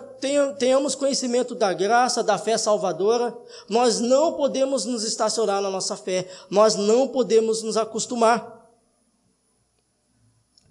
tenhamos 0.58 0.94
conhecimento 0.94 1.54
da 1.54 1.74
graça, 1.74 2.22
da 2.22 2.38
fé 2.38 2.56
salvadora, 2.56 3.36
nós 3.68 4.00
não 4.00 4.32
podemos 4.32 4.86
nos 4.86 5.04
estacionar 5.04 5.60
na 5.60 5.68
nossa 5.68 5.94
fé, 5.94 6.26
nós 6.48 6.76
não 6.76 7.06
podemos 7.06 7.62
nos 7.62 7.76
acostumar. 7.76 8.55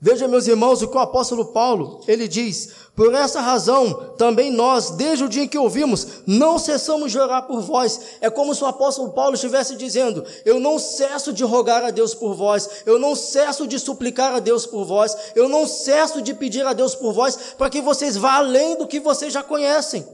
Veja, 0.02 0.28
meus 0.28 0.46
irmãos, 0.46 0.82
o 0.82 0.88
que 0.90 0.98
o 0.98 1.00
apóstolo 1.00 1.46
Paulo, 1.46 2.02
ele 2.08 2.28
diz, 2.28 2.70
por 2.96 3.14
essa 3.14 3.40
razão, 3.40 4.14
também 4.18 4.52
nós, 4.52 4.92
desde 4.92 5.24
o 5.24 5.30
dia 5.30 5.44
em 5.44 5.48
que 5.48 5.58
ouvimos, 5.58 6.22
não 6.28 6.60
cessamos 6.60 7.12
de 7.12 7.18
orar 7.18 7.48
por 7.48 7.62
vós. 7.62 8.00
É 8.20 8.30
como 8.30 8.54
se 8.54 8.64
o 8.64 8.68
apóstolo 8.68 9.14
Paulo 9.14 9.36
estivesse 9.36 9.76
dizendo, 9.76 10.24
eu 10.44 10.60
não 10.60 10.78
cesso 10.78 11.32
de 11.32 11.44
rogar 11.44 11.84
a 11.84 11.92
Deus 11.92 12.14
por 12.14 12.36
vós, 12.36 12.70
eu 12.86 13.00
não 13.00 13.16
cesso 13.16 13.66
de 13.66 13.80
suplicar 13.80 14.36
a 14.36 14.40
Deus 14.40 14.66
por 14.66 14.86
vós, 14.86 15.16
eu 15.34 15.48
não 15.48 15.66
cesso 15.66 16.22
de 16.22 16.34
pedir 16.34 16.66
a 16.66 16.74
Deus 16.74 16.94
por 16.94 17.14
vós, 17.14 17.54
para 17.58 17.70
que 17.70 17.82
vocês 17.82 18.18
vá 18.18 18.36
além 18.36 18.78
do 18.78 18.88
que 18.88 19.00
vocês 19.00 19.32
já 19.32 19.42
conhecem, 19.42 20.06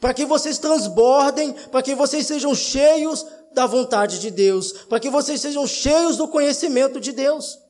para 0.00 0.14
que 0.14 0.24
vocês 0.24 0.58
transbordem, 0.58 1.52
para 1.72 1.82
que 1.82 1.94
vocês 1.94 2.24
sejam 2.26 2.54
cheios 2.54 3.26
da 3.52 3.66
vontade 3.66 4.20
de 4.20 4.30
Deus, 4.30 4.72
para 4.88 5.00
que 5.00 5.10
vocês 5.10 5.40
sejam 5.40 5.66
cheios 5.66 6.16
do 6.16 6.28
conhecimento 6.28 7.00
de 7.00 7.12
Deus. 7.12 7.63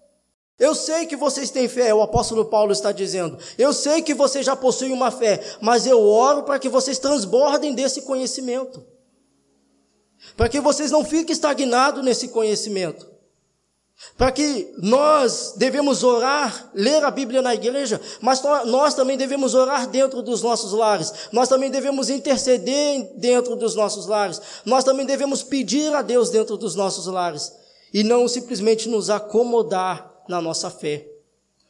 Eu 0.58 0.74
sei 0.74 1.06
que 1.06 1.16
vocês 1.16 1.50
têm 1.50 1.68
fé, 1.68 1.92
o 1.92 2.00
apóstolo 2.00 2.44
Paulo 2.44 2.72
está 2.72 2.92
dizendo. 2.92 3.36
Eu 3.58 3.72
sei 3.72 4.02
que 4.02 4.14
vocês 4.14 4.46
já 4.46 4.54
possuem 4.54 4.92
uma 4.92 5.10
fé, 5.10 5.42
mas 5.60 5.86
eu 5.86 6.00
oro 6.00 6.44
para 6.44 6.60
que 6.60 6.68
vocês 6.68 6.98
transbordem 6.98 7.74
desse 7.74 8.02
conhecimento. 8.02 8.84
Para 10.36 10.48
que 10.48 10.60
vocês 10.60 10.92
não 10.92 11.04
fiquem 11.04 11.32
estagnados 11.32 12.04
nesse 12.04 12.28
conhecimento. 12.28 13.12
Para 14.16 14.30
que 14.30 14.72
nós 14.78 15.54
devemos 15.56 16.04
orar, 16.04 16.70
ler 16.72 17.02
a 17.04 17.10
Bíblia 17.10 17.42
na 17.42 17.54
igreja, 17.54 18.00
mas 18.20 18.40
nós 18.66 18.94
também 18.94 19.16
devemos 19.16 19.54
orar 19.54 19.88
dentro 19.88 20.22
dos 20.22 20.40
nossos 20.40 20.72
lares. 20.72 21.12
Nós 21.32 21.48
também 21.48 21.70
devemos 21.70 22.08
interceder 22.08 23.12
dentro 23.16 23.56
dos 23.56 23.74
nossos 23.74 24.06
lares. 24.06 24.40
Nós 24.64 24.84
também 24.84 25.04
devemos 25.04 25.42
pedir 25.42 25.92
a 25.94 26.02
Deus 26.02 26.30
dentro 26.30 26.56
dos 26.56 26.76
nossos 26.76 27.06
lares. 27.06 27.52
E 27.92 28.04
não 28.04 28.28
simplesmente 28.28 28.88
nos 28.88 29.10
acomodar 29.10 30.13
na 30.28 30.40
nossa 30.40 30.70
fé. 30.70 31.08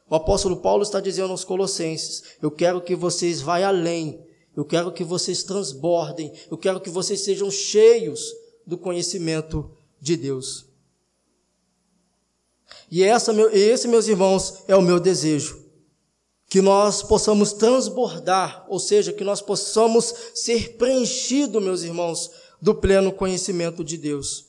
O 0.09 0.15
apóstolo 0.15 0.59
Paulo 0.59 0.83
está 0.83 1.01
dizendo 1.01 1.31
aos 1.31 1.45
Colossenses: 1.45 2.23
Eu 2.43 2.51
quero 2.51 2.81
que 2.81 2.95
vocês 2.95 3.41
vá 3.41 3.65
além, 3.67 4.25
eu 4.57 4.65
quero 4.65 4.93
que 4.93 5.03
vocês 5.03 5.43
transbordem, 5.43 6.33
eu 6.51 6.59
quero 6.59 6.81
que 6.81 6.91
vocês 6.91 7.21
sejam 7.21 7.51
cheios 7.51 8.33
do 8.67 8.79
conhecimento 8.79 9.71
de 10.01 10.17
Deus. 10.17 10.67
E 12.91 13.03
essa, 13.03 13.33
esse, 13.53 13.89
meus 13.89 14.07
irmãos, 14.07 14.63
é 14.69 14.77
o 14.77 14.83
meu 14.83 15.01
desejo. 15.01 15.65
Que 16.49 16.61
nós 16.61 17.03
possamos 17.03 17.53
transbordar, 17.53 18.65
ou 18.69 18.79
seja, 18.79 19.13
que 19.13 19.25
nós 19.25 19.41
possamos 19.41 20.15
ser 20.35 20.77
preenchidos, 20.77 21.63
meus 21.63 21.83
irmãos, 21.83 22.31
do 22.61 22.75
pleno 22.75 23.13
conhecimento 23.13 23.83
de 23.83 23.97
Deus. 23.97 24.47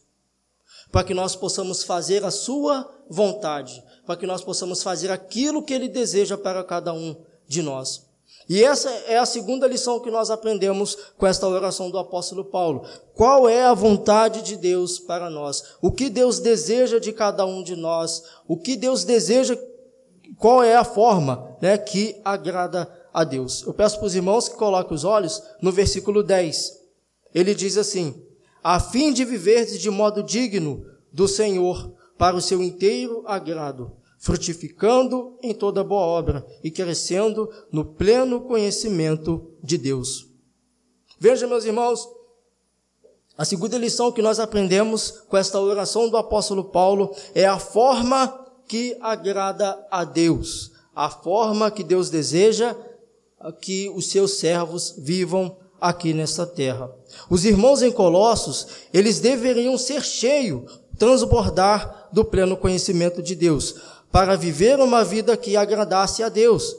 Para 0.92 1.04
que 1.04 1.14
nós 1.14 1.36
possamos 1.36 1.84
fazer 1.84 2.24
a 2.24 2.32
Sua 2.32 2.88
vontade, 3.10 3.84
para 4.06 4.16
que 4.16 4.28
nós 4.28 4.44
possamos 4.44 4.84
fazer 4.84 5.12
aquilo 5.12 5.64
que 5.64 5.74
Ele 5.74 5.88
deseja 5.88 6.38
para 6.38 6.64
cada 6.64 6.94
um 6.94 7.16
de 7.48 7.62
nós. 7.62 8.06
E 8.48 8.64
essa 8.64 8.90
é 9.08 9.18
a 9.18 9.26
segunda 9.26 9.68
lição 9.68 10.00
que 10.00 10.12
nós 10.12 10.30
aprendemos 10.30 10.96
com 11.18 11.26
esta 11.26 11.48
oração 11.48 11.90
do 11.90 11.98
apóstolo 11.98 12.46
Paulo. 12.46 12.86
Qual 13.16 13.50
é 13.50 13.64
a 13.64 13.74
vontade 13.74 14.44
de 14.44 14.56
Deus 14.56 15.00
para 15.00 15.30
nós? 15.30 15.76
O 15.82 15.92
que 15.92 16.10
Deus 16.10 16.40
deseja 16.40 17.00
de 17.00 17.12
cada 17.12 17.46
um 17.46 17.64
de 17.64 17.76
nós? 17.76 18.24
O 18.48 18.56
que 18.56 18.76
Deus 18.76 19.04
deseja? 19.04 19.58
Qual 20.38 20.64
é 20.64 20.76
a 20.76 20.84
forma 20.84 21.58
né, 21.60 21.78
que 21.78 22.20
agrada 22.24 22.88
a 23.12 23.24
Deus? 23.24 23.64
Eu 23.64 23.74
peço 23.74 23.98
para 23.98 24.08
os 24.08 24.16
irmãos 24.16 24.48
que 24.48 24.56
coloquem 24.56 24.94
os 24.94 25.04
olhos 25.04 25.42
no 25.60 25.72
versículo 25.72 26.22
10. 26.22 26.80
Ele 27.34 27.56
diz 27.56 27.78
assim: 27.78 28.22
a 28.64 28.80
fim 28.80 29.12
de 29.12 29.26
viver 29.26 29.66
de 29.66 29.90
modo 29.90 30.22
digno 30.22 30.86
do 31.12 31.28
Senhor, 31.28 31.94
para 32.18 32.36
o 32.36 32.42
seu 32.42 32.62
inteiro 32.62 33.24
agrado, 33.26 33.92
frutificando 34.18 35.38
em 35.42 35.54
toda 35.54 35.84
boa 35.84 36.02
obra 36.02 36.46
e 36.64 36.72
crescendo 36.72 37.50
no 37.72 37.86
pleno 37.86 38.42
conhecimento 38.42 39.52
de 39.64 39.78
Deus. 39.78 40.28
Veja, 41.20 41.48
meus 41.48 41.66
irmãos, 41.66 42.08
a 43.38 43.44
segunda 43.44 43.78
lição 43.78 44.12
que 44.12 44.22
nós 44.22 44.40
aprendemos 44.40 45.12
com 45.28 45.38
esta 45.38 45.60
oração 45.60 46.10
do 46.10 46.18
apóstolo 46.18 46.66
Paulo 46.66 47.14
é 47.34 47.46
a 47.46 47.60
forma 47.60 48.46
que 48.68 48.98
agrada 49.02 49.86
a 49.92 50.04
Deus, 50.04 50.72
a 50.96 51.10
forma 51.10 51.70
que 51.70 51.84
Deus 51.84 52.10
deseja 52.10 52.76
que 53.62 53.90
os 53.90 54.08
seus 54.10 54.38
servos 54.38 54.96
vivam 54.98 55.58
aqui 55.80 56.14
nesta 56.14 56.48
terra. 56.48 56.90
Os 57.30 57.46
irmãos 57.46 57.82
em 57.82 57.92
Colossos, 57.92 58.68
eles 58.94 59.20
deveriam 59.20 59.78
ser 59.78 60.04
cheios, 60.04 60.80
transbordar 60.98 62.10
do 62.12 62.24
pleno 62.24 62.58
conhecimento 62.58 63.22
de 63.22 63.36
Deus, 63.36 63.76
para 64.12 64.36
viver 64.36 64.80
uma 64.80 65.04
vida 65.04 65.36
que 65.36 65.58
agradasse 65.58 66.24
a 66.24 66.30
Deus. 66.30 66.76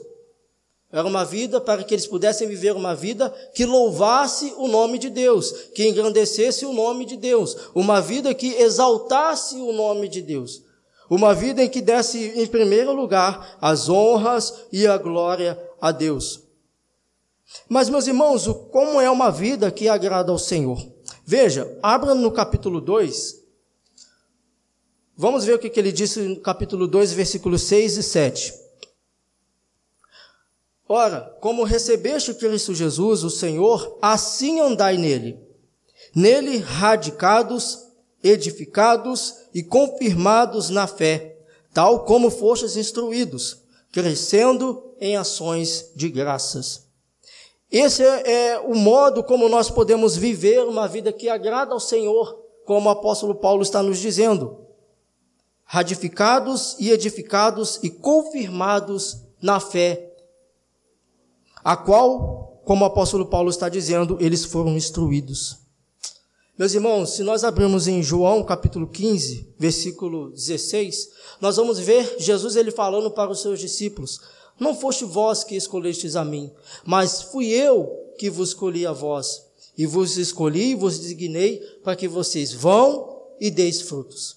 Era 0.91 1.05
uma 1.05 1.25
vida 1.25 1.59
para 1.59 1.83
que 1.83 1.93
eles 1.93 2.07
pudessem 2.07 2.47
viver 2.47 2.73
uma 2.73 2.95
vida 2.95 3.29
que 3.53 3.65
louvasse 3.65 4.53
o 4.57 4.67
nome 4.67 4.97
de 4.97 5.09
Deus, 5.09 5.51
que 5.75 5.87
engrandecesse 5.87 6.65
o 6.65 6.71
nome 6.71 7.05
de 7.05 7.17
Deus, 7.17 7.57
uma 7.75 8.01
vida 8.01 8.33
que 8.33 8.53
exaltasse 8.55 9.55
o 9.57 9.73
nome 9.73 10.07
de 10.07 10.21
Deus, 10.21 10.63
uma 11.09 11.33
vida 11.33 11.61
em 11.61 11.69
que 11.69 11.81
desse 11.81 12.33
em 12.35 12.47
primeiro 12.47 12.93
lugar 12.93 13.57
as 13.61 13.89
honras 13.89 14.65
e 14.71 14.87
a 14.87 14.97
glória 14.97 15.61
a 15.81 15.91
Deus. 15.91 16.41
Mas, 17.67 17.89
meus 17.89 18.07
irmãos, 18.07 18.47
como 18.71 18.99
é 18.99 19.09
uma 19.09 19.29
vida 19.29 19.69
que 19.71 19.87
agrada 19.87 20.31
ao 20.31 20.37
Senhor? 20.37 20.77
Veja, 21.25 21.77
abra 21.81 22.15
no 22.15 22.31
capítulo 22.31 22.79
2, 22.79 23.46
Vamos 25.19 25.45
ver 25.45 25.55
o 25.55 25.59
que, 25.59 25.71
ele 25.79 25.91
disse 25.91 26.19
no 26.19 26.39
capítulo 26.39 26.87
2, 26.87 27.11
versículos 27.13 27.63
6 27.63 27.97
e 27.97 28.03
7. 28.03 28.53
Ora, 30.87 31.35
como 31.41 31.63
recebeste 31.63 32.35
Cristo 32.35 32.75
Jesus, 32.75 33.23
o 33.23 33.29
Senhor, 33.31 33.97
assim 33.99 34.59
andai 34.59 34.95
nele. 34.95 35.39
Nele 36.15 36.59
radicados, 36.59 37.79
edificados 38.23 39.33
e 39.55 39.63
confirmados 39.63 40.69
na 40.69 40.85
fé, 40.85 41.39
tal 41.73 42.05
como 42.05 42.29
fostes 42.29 42.77
instruídos, 42.77 43.63
crescendo 43.91 44.93
em 44.99 45.17
ações 45.17 45.91
de 45.95 46.09
graças. 46.09 46.85
Esse 47.71 48.03
é, 48.03 48.51
é 48.51 48.59
o 48.59 48.75
modo 48.75 49.23
como 49.23 49.49
nós 49.49 49.71
podemos 49.71 50.15
viver 50.15 50.63
uma 50.67 50.87
vida 50.87 51.11
que 51.11 51.27
agrada 51.27 51.73
ao 51.73 51.79
Senhor, 51.79 52.39
como 52.65 52.87
o 52.87 52.91
apóstolo 52.91 53.33
Paulo 53.33 53.63
está 53.63 53.81
nos 53.81 53.97
dizendo. 53.97 54.66
Radificados 55.67 56.75
e 56.79 56.89
edificados 56.89 57.79
e 57.83 57.89
confirmados 57.89 59.17
na 59.41 59.59
fé, 59.59 60.15
a 61.63 61.75
qual, 61.75 62.61
como 62.65 62.83
o 62.85 62.87
apóstolo 62.87 63.25
Paulo 63.25 63.49
está 63.49 63.67
dizendo, 63.67 64.17
eles 64.21 64.45
foram 64.45 64.77
instruídos. 64.77 65.57
Meus 66.57 66.73
irmãos, 66.73 67.11
se 67.11 67.21
nós 67.21 67.43
abrirmos 67.43 67.87
em 67.87 68.01
João 68.01 68.43
capítulo 68.43 68.87
15, 68.87 69.53
versículo 69.59 70.31
16, 70.31 71.09
nós 71.39 71.57
vamos 71.57 71.77
ver 71.77 72.15
Jesus 72.17 72.55
ele 72.55 72.71
falando 72.71 73.11
para 73.11 73.29
os 73.29 73.41
seus 73.41 73.59
discípulos: 73.59 74.21
Não 74.59 74.73
foste 74.73 75.05
vós 75.05 75.43
que 75.43 75.55
escolhestes 75.55 76.15
a 76.15 76.25
mim, 76.25 76.49
mas 76.85 77.21
fui 77.21 77.47
eu 77.47 78.13
que 78.17 78.29
vos 78.29 78.49
escolhi 78.49 78.87
a 78.87 78.91
vós, 78.91 79.43
e 79.77 79.85
vos 79.85 80.17
escolhi 80.17 80.71
e 80.71 80.75
vos 80.75 80.97
designei 80.97 81.59
para 81.83 81.95
que 81.95 82.07
vocês 82.07 82.53
vão 82.53 83.27
e 83.39 83.51
deis 83.51 83.81
frutos. 83.81 84.36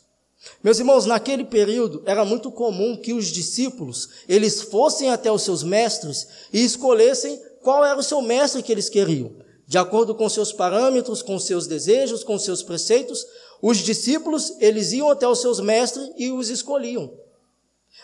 Meus 0.63 0.79
irmãos, 0.79 1.07
naquele 1.07 1.45
período 1.45 2.03
era 2.07 2.25
muito 2.25 2.51
comum 2.51 2.97
que 2.97 3.13
os 3.13 3.27
discípulos, 3.27 4.09
eles 4.29 4.63
fossem 4.63 5.11
até 5.11 5.31
os 5.31 5.43
seus 5.43 5.63
mestres 5.63 6.27
e 6.53 6.65
escolhessem 6.65 7.41
qual 7.63 7.85
era 7.85 7.99
o 7.99 8.03
seu 8.03 8.23
mestre 8.23 8.63
que 8.63 8.73
eles 8.73 8.89
queriam 8.89 9.33
de 9.71 9.79
acordo 9.79 10.17
com 10.17 10.29
seus 10.29 10.53
parâmetros, 10.53 11.23
com 11.23 11.39
seus 11.39 11.69
desejos, 11.69 12.25
com 12.25 12.37
seus 12.37 12.61
preceitos, 12.61 13.25
os 13.63 13.79
discípulos, 13.79 14.53
eles 14.59 14.91
iam 14.91 15.09
até 15.09 15.29
os 15.29 15.41
seus 15.41 15.61
mestres 15.61 16.11
e 16.17 16.33
os 16.33 16.51
escolhiam. 16.51 17.13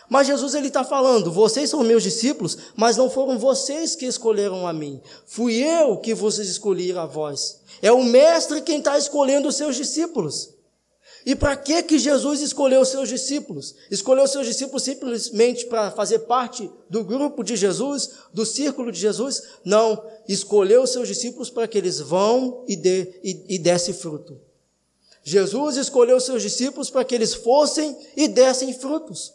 Mas 0.09 0.27
Jesus 0.27 0.55
ele 0.55 0.67
está 0.67 0.85
falando: 0.85 1.29
vocês 1.29 1.69
são 1.69 1.83
meus 1.83 2.03
discípulos, 2.03 2.57
mas 2.73 2.95
não 2.95 3.09
foram 3.09 3.37
vocês 3.37 3.97
que 3.97 4.05
escolheram 4.05 4.65
a 4.65 4.71
mim. 4.71 5.01
Fui 5.25 5.55
eu 5.55 5.97
que 5.97 6.13
vos 6.13 6.39
escolhi 6.39 6.93
a 6.93 7.05
vós. 7.05 7.59
É 7.81 7.91
o 7.91 8.01
mestre 8.01 8.61
quem 8.61 8.77
está 8.77 8.97
escolhendo 8.97 9.49
os 9.49 9.57
seus 9.57 9.75
discípulos. 9.75 10.53
E 11.27 11.35
para 11.35 11.57
que 11.57 11.83
que 11.83 11.99
Jesus 11.99 12.39
escolheu 12.39 12.79
os 12.79 12.87
seus 12.87 13.09
discípulos? 13.09 13.75
Escolheu 13.91 14.23
os 14.23 14.31
seus 14.31 14.47
discípulos 14.47 14.83
simplesmente 14.83 15.65
para 15.65 15.91
fazer 15.91 16.19
parte 16.19 16.71
do 16.89 17.03
grupo 17.03 17.43
de 17.43 17.57
Jesus, 17.57 18.11
do 18.33 18.45
círculo 18.45 18.93
de 18.93 18.97
Jesus? 18.97 19.43
Não, 19.65 20.01
escolheu 20.25 20.83
os 20.83 20.91
seus 20.91 21.05
discípulos 21.05 21.49
para 21.49 21.67
que 21.67 21.77
eles 21.77 21.99
vão 21.99 22.63
e, 22.65 22.77
dê, 22.77 23.19
e, 23.21 23.55
e 23.55 23.59
dessem 23.59 23.93
fruto. 23.93 24.39
Jesus 25.21 25.75
escolheu 25.75 26.15
os 26.15 26.23
seus 26.23 26.41
discípulos 26.41 26.89
para 26.89 27.03
que 27.03 27.13
eles 27.13 27.33
fossem 27.33 27.93
e 28.15 28.29
dessem 28.29 28.73
frutos. 28.73 29.33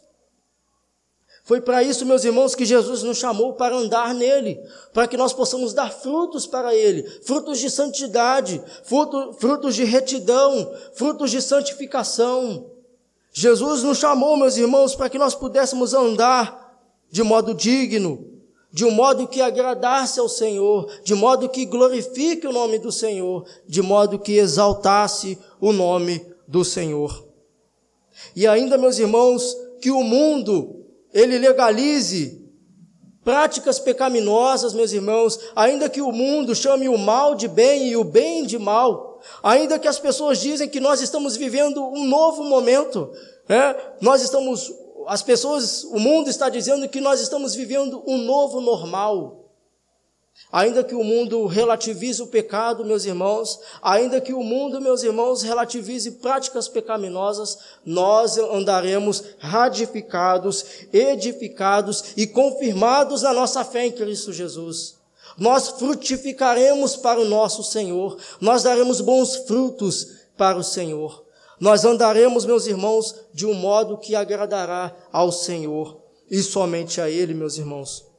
Foi 1.43 1.59
para 1.59 1.83
isso, 1.83 2.05
meus 2.05 2.23
irmãos, 2.23 2.55
que 2.55 2.65
Jesus 2.65 3.03
nos 3.03 3.17
chamou 3.17 3.53
para 3.53 3.75
andar 3.75 4.13
nele, 4.13 4.61
para 4.93 5.07
que 5.07 5.17
nós 5.17 5.33
possamos 5.33 5.73
dar 5.73 5.91
frutos 5.91 6.47
para 6.47 6.73
ele, 6.73 7.03
frutos 7.25 7.59
de 7.59 7.69
santidade, 7.69 8.63
fruto, 8.83 9.33
frutos 9.33 9.75
de 9.75 9.83
retidão, 9.83 10.73
frutos 10.93 11.29
de 11.31 11.41
santificação. 11.41 12.71
Jesus 13.33 13.83
nos 13.83 13.97
chamou, 13.97 14.37
meus 14.37 14.55
irmãos, 14.55 14.95
para 14.95 15.09
que 15.09 15.17
nós 15.17 15.35
pudéssemos 15.35 15.93
andar 15.93 16.79
de 17.11 17.21
modo 17.23 17.53
digno, 17.53 18.25
de 18.71 18.85
um 18.85 18.91
modo 18.91 19.27
que 19.27 19.41
agradasse 19.41 20.21
ao 20.21 20.29
Senhor, 20.29 20.89
de 21.03 21.13
modo 21.13 21.49
que 21.49 21.65
glorifique 21.65 22.47
o 22.47 22.53
nome 22.53 22.79
do 22.79 22.91
Senhor, 22.91 23.45
de 23.67 23.81
modo 23.81 24.17
que 24.17 24.37
exaltasse 24.37 25.37
o 25.59 25.73
nome 25.73 26.25
do 26.47 26.63
Senhor. 26.63 27.27
E 28.33 28.47
ainda, 28.47 28.77
meus 28.77 28.97
irmãos, 28.97 29.57
que 29.81 29.91
o 29.91 30.03
mundo 30.03 30.82
ele 31.13 31.37
legalize 31.37 32.43
práticas 33.23 33.79
pecaminosas, 33.79 34.73
meus 34.73 34.91
irmãos, 34.91 35.39
ainda 35.55 35.89
que 35.89 36.01
o 36.01 36.11
mundo 36.11 36.53
chame 36.53 36.89
o 36.89 36.97
mal 36.97 37.35
de 37.35 37.47
bem 37.47 37.87
e 37.87 37.95
o 37.95 38.03
bem 38.03 38.45
de 38.45 38.59
mal, 38.59 39.21
ainda 39.41 39.79
que 39.79 39.87
as 39.87 39.97
pessoas 39.97 40.39
dizem 40.39 40.67
que 40.67 40.79
nós 40.79 41.01
estamos 41.01 41.37
vivendo 41.37 41.81
um 41.81 42.05
novo 42.05 42.43
momento, 42.43 43.09
né? 43.47 43.75
nós 44.01 44.21
estamos, 44.21 44.73
as 45.07 45.23
pessoas, 45.23 45.83
o 45.85 45.99
mundo 45.99 46.29
está 46.29 46.49
dizendo 46.49 46.89
que 46.89 46.99
nós 46.99 47.21
estamos 47.21 47.55
vivendo 47.55 48.03
um 48.05 48.17
novo 48.17 48.59
normal. 48.59 49.42
Ainda 50.53 50.83
que 50.83 50.93
o 50.93 51.03
mundo 51.03 51.47
relativize 51.47 52.21
o 52.21 52.27
pecado, 52.27 52.85
meus 52.85 53.05
irmãos, 53.05 53.59
ainda 53.81 54.21
que 54.21 54.33
o 54.33 54.43
mundo, 54.43 54.79
meus 54.79 55.01
irmãos, 55.01 55.41
relativize 55.41 56.11
práticas 56.11 56.67
pecaminosas, 56.67 57.57
nós 57.83 58.37
andaremos 58.37 59.23
radificados, 59.39 60.63
edificados 60.93 62.13
e 62.15 62.27
confirmados 62.27 63.23
na 63.23 63.33
nossa 63.33 63.65
fé 63.65 63.87
em 63.87 63.91
Cristo 63.91 64.31
Jesus. 64.31 64.99
Nós 65.39 65.69
frutificaremos 65.69 66.95
para 66.97 67.19
o 67.19 67.25
nosso 67.25 67.63
Senhor, 67.63 68.15
nós 68.39 68.61
daremos 68.61 69.01
bons 69.01 69.35
frutos 69.47 70.19
para 70.37 70.59
o 70.59 70.63
Senhor. 70.63 71.25
Nós 71.59 71.83
andaremos, 71.83 72.45
meus 72.45 72.67
irmãos, 72.67 73.15
de 73.33 73.47
um 73.47 73.55
modo 73.55 73.97
que 73.97 74.13
agradará 74.13 74.95
ao 75.11 75.31
Senhor 75.31 75.99
e 76.29 76.43
somente 76.43 77.01
a 77.01 77.09
Ele, 77.09 77.33
meus 77.33 77.57
irmãos. 77.57 78.12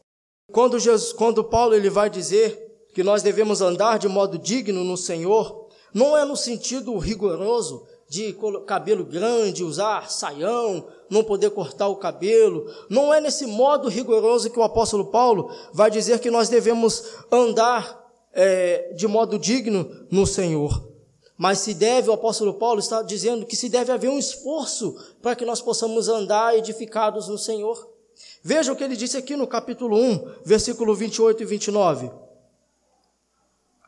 Quando, 0.53 0.79
Jesus, 0.79 1.13
quando 1.13 1.45
Paulo 1.45 1.75
ele 1.75 1.91
vai 1.91 2.11
dizer 2.11 2.61
que 2.95 3.03
nós 3.03 3.23
devemos 3.23 3.61
andar 3.61 3.99
de 3.99 4.09
modo 4.09 4.39
digno 4.39 4.85
no 4.85 4.97
Senhor, 4.97 5.69
não 5.93 6.17
é 6.17 6.25
no 6.25 6.37
sentido 6.37 6.97
rigoroso 6.99 7.87
de 8.09 8.37
cabelo 8.67 9.05
grande, 9.05 9.65
usar 9.65 10.11
saião, 10.11 10.87
não 11.09 11.25
poder 11.25 11.51
cortar 11.51 11.89
o 11.89 11.97
cabelo. 11.97 12.67
Não 12.89 13.13
é 13.13 13.21
nesse 13.21 13.47
modo 13.47 13.89
rigoroso 13.89 14.51
que 14.51 14.59
o 14.59 14.63
apóstolo 14.63 15.07
Paulo 15.07 15.51
vai 15.73 15.91
dizer 15.91 16.19
que 16.21 16.31
nós 16.31 16.49
devemos 16.49 17.05
andar 17.31 18.05
é, 18.33 18.93
de 18.95 19.07
modo 19.07 19.39
digno 19.39 20.07
no 20.11 20.27
Senhor. 20.27 20.89
Mas 21.37 21.59
se 21.59 21.75
deve, 21.75 22.11
o 22.11 22.13
apóstolo 22.13 22.55
Paulo 22.55 22.79
está 22.79 23.03
dizendo 23.03 23.47
que 23.47 23.57
se 23.57 23.69
deve 23.69 23.91
haver 23.91 24.09
um 24.09 24.19
esforço 24.19 24.97
para 25.21 25.35
que 25.35 25.45
nós 25.45 25.61
possamos 25.61 26.09
andar 26.09 26.57
edificados 26.57 27.29
no 27.29 27.39
Senhor. 27.39 27.94
Veja 28.43 28.73
o 28.73 28.77
que 28.77 28.85
ele 28.85 28.97
disse 28.97 29.17
aqui 29.17 29.37
no 29.37 29.47
capítulo 29.47 29.97
1, 29.97 30.43
versículo 30.45 30.95
28 30.95 31.43
e 31.43 31.47
29. 31.47 32.11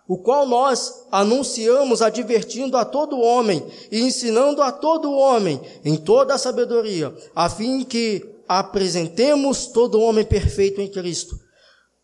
O 0.09 0.17
qual 0.19 0.47
nós 0.47 1.07
anunciamos 1.11 2.01
advertindo 2.01 2.77
a 2.77 2.85
todo 2.85 3.21
homem 3.21 3.67
e 3.91 4.01
ensinando 4.01 4.63
a 4.63 4.71
todo 4.71 5.13
homem 5.13 5.61
em 5.85 5.97
toda 5.97 6.35
a 6.35 6.39
sabedoria, 6.39 7.15
a 7.35 7.51
fim 7.51 7.83
que 7.83 8.25
apresentemos 8.49 9.67
todo 9.67 10.01
homem 10.01 10.25
perfeito 10.25 10.81
em 10.81 10.89
Cristo. 10.89 11.39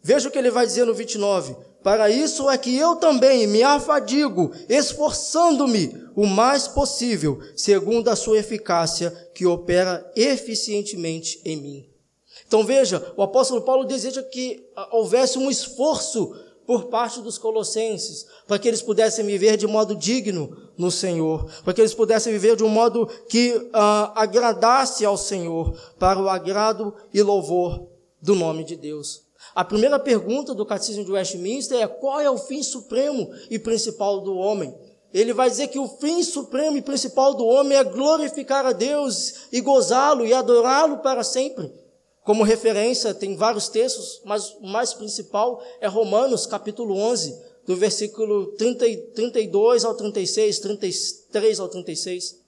Veja 0.02 0.28
o 0.28 0.32
que 0.32 0.38
ele 0.38 0.50
vai 0.50 0.66
dizer 0.66 0.84
no 0.84 0.92
29. 0.92 1.54
Para 1.82 2.10
isso 2.10 2.50
é 2.50 2.58
que 2.58 2.76
eu 2.76 2.96
também 2.96 3.46
me 3.46 3.62
afadigo, 3.62 4.52
esforçando-me 4.68 5.92
o 6.14 6.26
mais 6.26 6.68
possível, 6.68 7.40
segundo 7.56 8.08
a 8.08 8.16
sua 8.16 8.38
eficácia 8.38 9.10
que 9.34 9.46
opera 9.46 10.04
eficientemente 10.14 11.40
em 11.44 11.56
mim. 11.56 11.91
Então 12.52 12.66
veja, 12.66 13.14
o 13.16 13.22
apóstolo 13.22 13.62
Paulo 13.62 13.82
deseja 13.82 14.22
que 14.22 14.68
ah, 14.76 14.86
houvesse 14.92 15.38
um 15.38 15.50
esforço 15.50 16.36
por 16.66 16.88
parte 16.88 17.22
dos 17.22 17.38
colossenses, 17.38 18.26
para 18.46 18.58
que 18.58 18.68
eles 18.68 18.82
pudessem 18.82 19.24
viver 19.24 19.56
de 19.56 19.66
modo 19.66 19.96
digno 19.96 20.54
no 20.76 20.90
Senhor, 20.90 21.50
para 21.64 21.72
que 21.72 21.80
eles 21.80 21.94
pudessem 21.94 22.30
viver 22.30 22.54
de 22.54 22.62
um 22.62 22.68
modo 22.68 23.06
que 23.26 23.56
uh, 23.56 24.12
agradasse 24.14 25.02
ao 25.02 25.16
Senhor, 25.16 25.74
para 25.98 26.20
o 26.20 26.28
agrado 26.28 26.94
e 27.10 27.22
louvor 27.22 27.88
do 28.20 28.34
nome 28.34 28.64
de 28.64 28.76
Deus. 28.76 29.22
A 29.54 29.64
primeira 29.64 29.98
pergunta 29.98 30.52
do 30.52 30.66
Catecismo 30.66 31.06
de 31.06 31.12
Westminster 31.12 31.80
é 31.80 31.88
qual 31.88 32.20
é 32.20 32.30
o 32.30 32.36
fim 32.36 32.62
supremo 32.62 33.30
e 33.48 33.58
principal 33.58 34.20
do 34.20 34.36
homem? 34.36 34.76
Ele 35.14 35.32
vai 35.32 35.48
dizer 35.48 35.68
que 35.68 35.78
o 35.78 35.88
fim 35.88 36.22
supremo 36.22 36.76
e 36.76 36.82
principal 36.82 37.32
do 37.32 37.46
homem 37.46 37.78
é 37.78 37.82
glorificar 37.82 38.66
a 38.66 38.72
Deus 38.72 39.46
e 39.50 39.62
gozá-lo 39.62 40.26
e 40.26 40.34
adorá-lo 40.34 40.98
para 40.98 41.24
sempre. 41.24 41.81
Como 42.24 42.44
referência, 42.44 43.12
tem 43.12 43.34
vários 43.34 43.68
textos, 43.68 44.20
mas 44.24 44.54
o 44.60 44.66
mais 44.66 44.94
principal 44.94 45.60
é 45.80 45.88
Romanos, 45.88 46.46
capítulo 46.46 46.96
11, 46.96 47.36
do 47.66 47.76
versículo 47.76 48.46
30, 48.52 48.84
32 49.14 49.84
ao 49.84 49.94
36, 49.94 50.60
33 50.60 51.58
ao 51.58 51.68
36, 51.68 52.40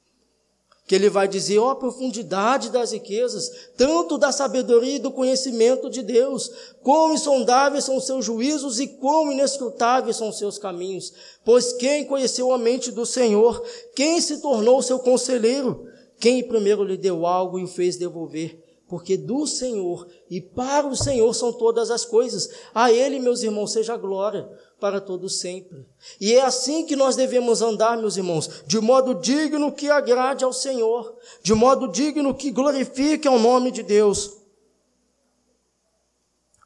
que 0.87 0.95
ele 0.95 1.11
vai 1.11 1.27
dizer, 1.27 1.59
ó, 1.59 1.67
oh, 1.67 1.71
a 1.71 1.77
profundidade 1.77 2.71
das 2.71 2.93
riquezas, 2.93 3.51
tanto 3.77 4.17
da 4.17 4.31
sabedoria 4.31 4.97
e 4.97 5.01
do 5.01 5.11
conhecimento 5.11 5.91
de 5.91 6.03
Deus, 6.03 6.51
quão 6.81 7.13
insondáveis 7.13 7.85
são 7.85 7.97
os 7.97 8.07
seus 8.07 8.25
juízos 8.25 8.79
e 8.79 8.87
quão 8.87 9.33
inescrutáveis 9.33 10.17
são 10.17 10.29
os 10.29 10.39
seus 10.39 10.57
caminhos. 10.57 11.13
Pois 11.45 11.73
quem 11.73 12.05
conheceu 12.05 12.53
a 12.53 12.59
mente 12.59 12.93
do 12.93 13.05
Senhor, 13.05 13.61
quem 13.97 14.21
se 14.21 14.41
tornou 14.41 14.83
seu 14.83 15.01
conselheiro, 15.01 15.89
quem 16.21 16.47
primeiro 16.47 16.85
lhe 16.85 16.97
deu 16.97 17.27
algo 17.27 17.59
e 17.59 17.65
o 17.65 17.69
fez 17.69 17.97
devolver? 17.97 18.64
Porque 18.89 19.17
do 19.17 19.47
Senhor 19.47 20.07
e 20.31 20.41
para 20.41 20.87
o 20.87 20.97
Senhor 20.97 21.33
são 21.35 21.53
todas 21.53 21.91
as 21.91 22.05
coisas. 22.05 22.51
A 22.75 22.93
Ele, 22.93 23.19
meus 23.19 23.43
irmãos, 23.43 23.73
seja 23.73 23.97
glória 23.97 24.49
para 24.79 25.01
todo 25.01 25.29
sempre. 25.29 25.87
E 26.21 26.35
é 26.35 26.43
assim 26.43 26.85
que 26.85 26.95
nós 26.95 27.17
devemos 27.17 27.63
andar, 27.63 27.97
meus 27.97 28.17
irmãos, 28.17 28.63
de 28.67 28.79
modo 28.81 29.15
digno 29.15 29.73
que 29.73 29.89
agrade 29.89 30.45
ao 30.45 30.53
Senhor, 30.53 31.17
de 31.43 31.55
modo 31.55 31.89
digno 31.89 32.35
que 32.35 32.51
glorifique 32.51 33.27
ao 33.27 33.39
nome 33.39 33.71
de 33.71 33.83
Deus. 33.83 34.33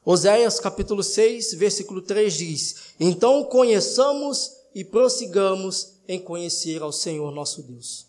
Oséias 0.04 0.58
capítulo 0.58 1.02
6, 1.02 1.54
versículo 1.54 2.02
3 2.02 2.32
diz: 2.34 2.76
Então 2.98 3.44
conheçamos 3.44 4.52
e 4.74 4.82
prossigamos 4.84 5.98
em 6.08 6.18
conhecer 6.18 6.82
ao 6.82 6.90
Senhor 6.90 7.30
nosso 7.30 7.62
Deus. 7.62 8.06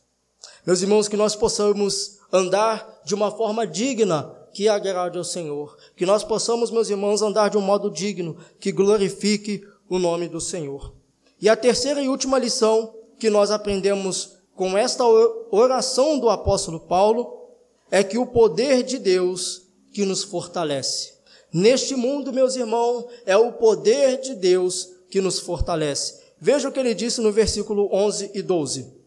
Meus 0.65 0.81
irmãos, 0.81 1.07
que 1.07 1.17
nós 1.17 1.35
possamos 1.35 2.18
andar 2.31 3.01
de 3.03 3.15
uma 3.15 3.31
forma 3.31 3.65
digna 3.65 4.35
que 4.53 4.67
agrade 4.67 5.17
ao 5.17 5.23
Senhor. 5.23 5.77
Que 5.95 6.05
nós 6.05 6.23
possamos, 6.23 6.71
meus 6.71 6.89
irmãos, 6.89 7.21
andar 7.21 7.49
de 7.49 7.57
um 7.57 7.61
modo 7.61 7.89
digno 7.89 8.37
que 8.59 8.71
glorifique 8.71 9.63
o 9.89 9.99
nome 9.99 10.27
do 10.27 10.39
Senhor. 10.39 10.93
E 11.41 11.47
a 11.47 11.55
terceira 11.55 12.01
e 12.01 12.09
última 12.09 12.37
lição 12.37 12.93
que 13.17 13.29
nós 13.29 13.51
aprendemos 13.51 14.37
com 14.55 14.77
esta 14.77 15.03
oração 15.51 16.19
do 16.19 16.29
apóstolo 16.29 16.79
Paulo 16.79 17.47
é 17.89 18.03
que 18.03 18.17
o 18.17 18.25
poder 18.25 18.83
de 18.83 18.97
Deus 18.97 19.63
que 19.93 20.05
nos 20.05 20.23
fortalece. 20.23 21.13
Neste 21.51 21.95
mundo, 21.95 22.31
meus 22.31 22.55
irmãos, 22.55 23.05
é 23.25 23.35
o 23.35 23.53
poder 23.53 24.19
de 24.21 24.35
Deus 24.35 24.89
que 25.09 25.19
nos 25.19 25.39
fortalece. 25.39 26.19
Veja 26.39 26.69
o 26.69 26.71
que 26.71 26.79
ele 26.79 26.93
disse 26.93 27.21
no 27.21 27.31
versículo 27.31 27.89
11 27.91 28.31
e 28.33 28.41
12. 28.41 28.98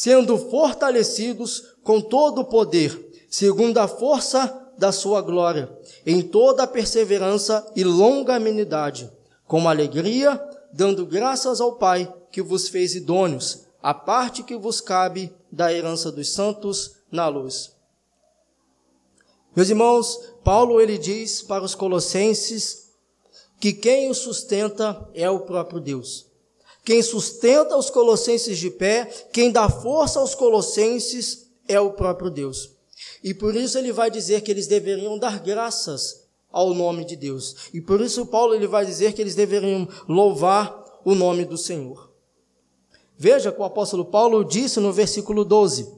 Sendo 0.00 0.38
fortalecidos 0.38 1.74
com 1.82 2.00
todo 2.00 2.42
o 2.42 2.44
poder, 2.44 3.26
segundo 3.28 3.78
a 3.78 3.88
força 3.88 4.72
da 4.78 4.92
sua 4.92 5.20
glória, 5.20 5.76
em 6.06 6.22
toda 6.22 6.62
a 6.62 6.66
perseverança 6.68 7.68
e 7.74 7.82
longanimidade, 7.82 9.10
com 9.44 9.68
alegria, 9.68 10.40
dando 10.72 11.04
graças 11.04 11.60
ao 11.60 11.72
Pai 11.78 12.14
que 12.30 12.40
vos 12.40 12.68
fez 12.68 12.94
idôneos, 12.94 13.64
a 13.82 13.92
parte 13.92 14.44
que 14.44 14.56
vos 14.56 14.80
cabe 14.80 15.34
da 15.50 15.72
herança 15.72 16.12
dos 16.12 16.28
santos 16.28 16.92
na 17.10 17.26
luz. 17.26 17.72
Meus 19.56 19.68
irmãos, 19.68 20.16
Paulo 20.44 20.80
ele 20.80 20.96
diz 20.96 21.42
para 21.42 21.64
os 21.64 21.74
colossenses 21.74 22.92
que 23.58 23.72
quem 23.72 24.08
o 24.08 24.14
sustenta 24.14 25.10
é 25.12 25.28
o 25.28 25.40
próprio 25.40 25.80
Deus. 25.80 26.27
Quem 26.88 27.02
sustenta 27.02 27.76
os 27.76 27.90
colossenses 27.90 28.56
de 28.56 28.70
pé, 28.70 29.04
quem 29.30 29.52
dá 29.52 29.68
força 29.68 30.20
aos 30.20 30.34
colossenses 30.34 31.50
é 31.68 31.78
o 31.78 31.92
próprio 31.92 32.30
Deus. 32.30 32.70
E 33.22 33.34
por 33.34 33.54
isso 33.54 33.76
ele 33.76 33.92
vai 33.92 34.10
dizer 34.10 34.40
que 34.40 34.50
eles 34.50 34.66
deveriam 34.66 35.18
dar 35.18 35.38
graças 35.38 36.26
ao 36.50 36.72
nome 36.72 37.04
de 37.04 37.14
Deus. 37.14 37.68
E 37.74 37.80
por 37.82 38.00
isso 38.00 38.24
Paulo 38.24 38.54
ele 38.54 38.66
vai 38.66 38.86
dizer 38.86 39.12
que 39.12 39.20
eles 39.20 39.34
deveriam 39.34 39.86
louvar 40.08 40.82
o 41.04 41.14
nome 41.14 41.44
do 41.44 41.58
Senhor. 41.58 42.10
Veja 43.18 43.52
que 43.52 43.60
o 43.60 43.64
apóstolo 43.64 44.06
Paulo 44.06 44.42
disse 44.42 44.80
no 44.80 44.90
versículo 44.90 45.44
12: 45.44 45.94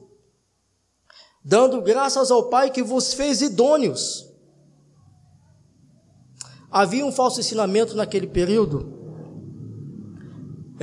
Dando 1.41 1.81
graças 1.81 2.29
ao 2.29 2.49
Pai 2.49 2.69
que 2.69 2.83
vos 2.83 3.13
fez 3.13 3.41
idôneos. 3.41 4.27
Havia 6.69 7.05
um 7.05 7.13
falso 7.13 7.39
ensinamento 7.39 7.95
naquele 7.95 8.27
período 8.27 9.00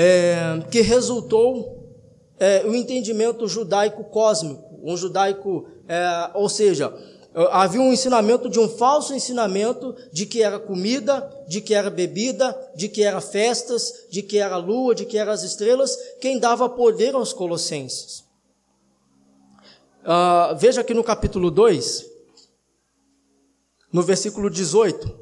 é, 0.01 0.63
que 0.71 0.81
resultou 0.81 1.93
é, 2.39 2.65
o 2.65 2.73
entendimento 2.73 3.49
judaico 3.49 4.05
cósmico, 4.05 4.79
um 4.81 4.97
judaico, 4.97 5.67
é, 5.89 6.31
ou 6.35 6.49
seja, 6.49 6.95
havia 7.51 7.81
um 7.81 7.93
ensinamento 7.93 8.49
de 8.49 8.61
um 8.61 8.69
falso 8.69 9.13
ensinamento 9.13 9.97
de 10.13 10.25
que 10.25 10.41
era 10.41 10.61
comida, 10.61 11.29
de 11.49 11.61
que 11.61 11.75
era 11.75 11.91
bebida, 11.91 12.57
de 12.77 12.89
que 12.89 13.03
era 13.03 13.21
festas, 13.21 14.07
de 14.09 14.23
que 14.23 14.39
era 14.39 14.57
lua, 14.57 14.95
de 14.95 15.05
que 15.05 15.19
eram 15.19 15.33
as 15.33 15.43
estrelas, 15.43 15.97
quem 16.21 16.39
dava 16.39 16.69
poder 16.69 17.17
aos 17.17 17.33
colossenses. 17.33 18.25
Uh, 20.05 20.55
veja 20.57 20.81
aqui 20.81 20.95
no 20.95 21.03
capítulo 21.03 21.51
2, 21.51 22.07
no 23.93 24.03
versículo 24.03 24.49
18, 24.49 25.19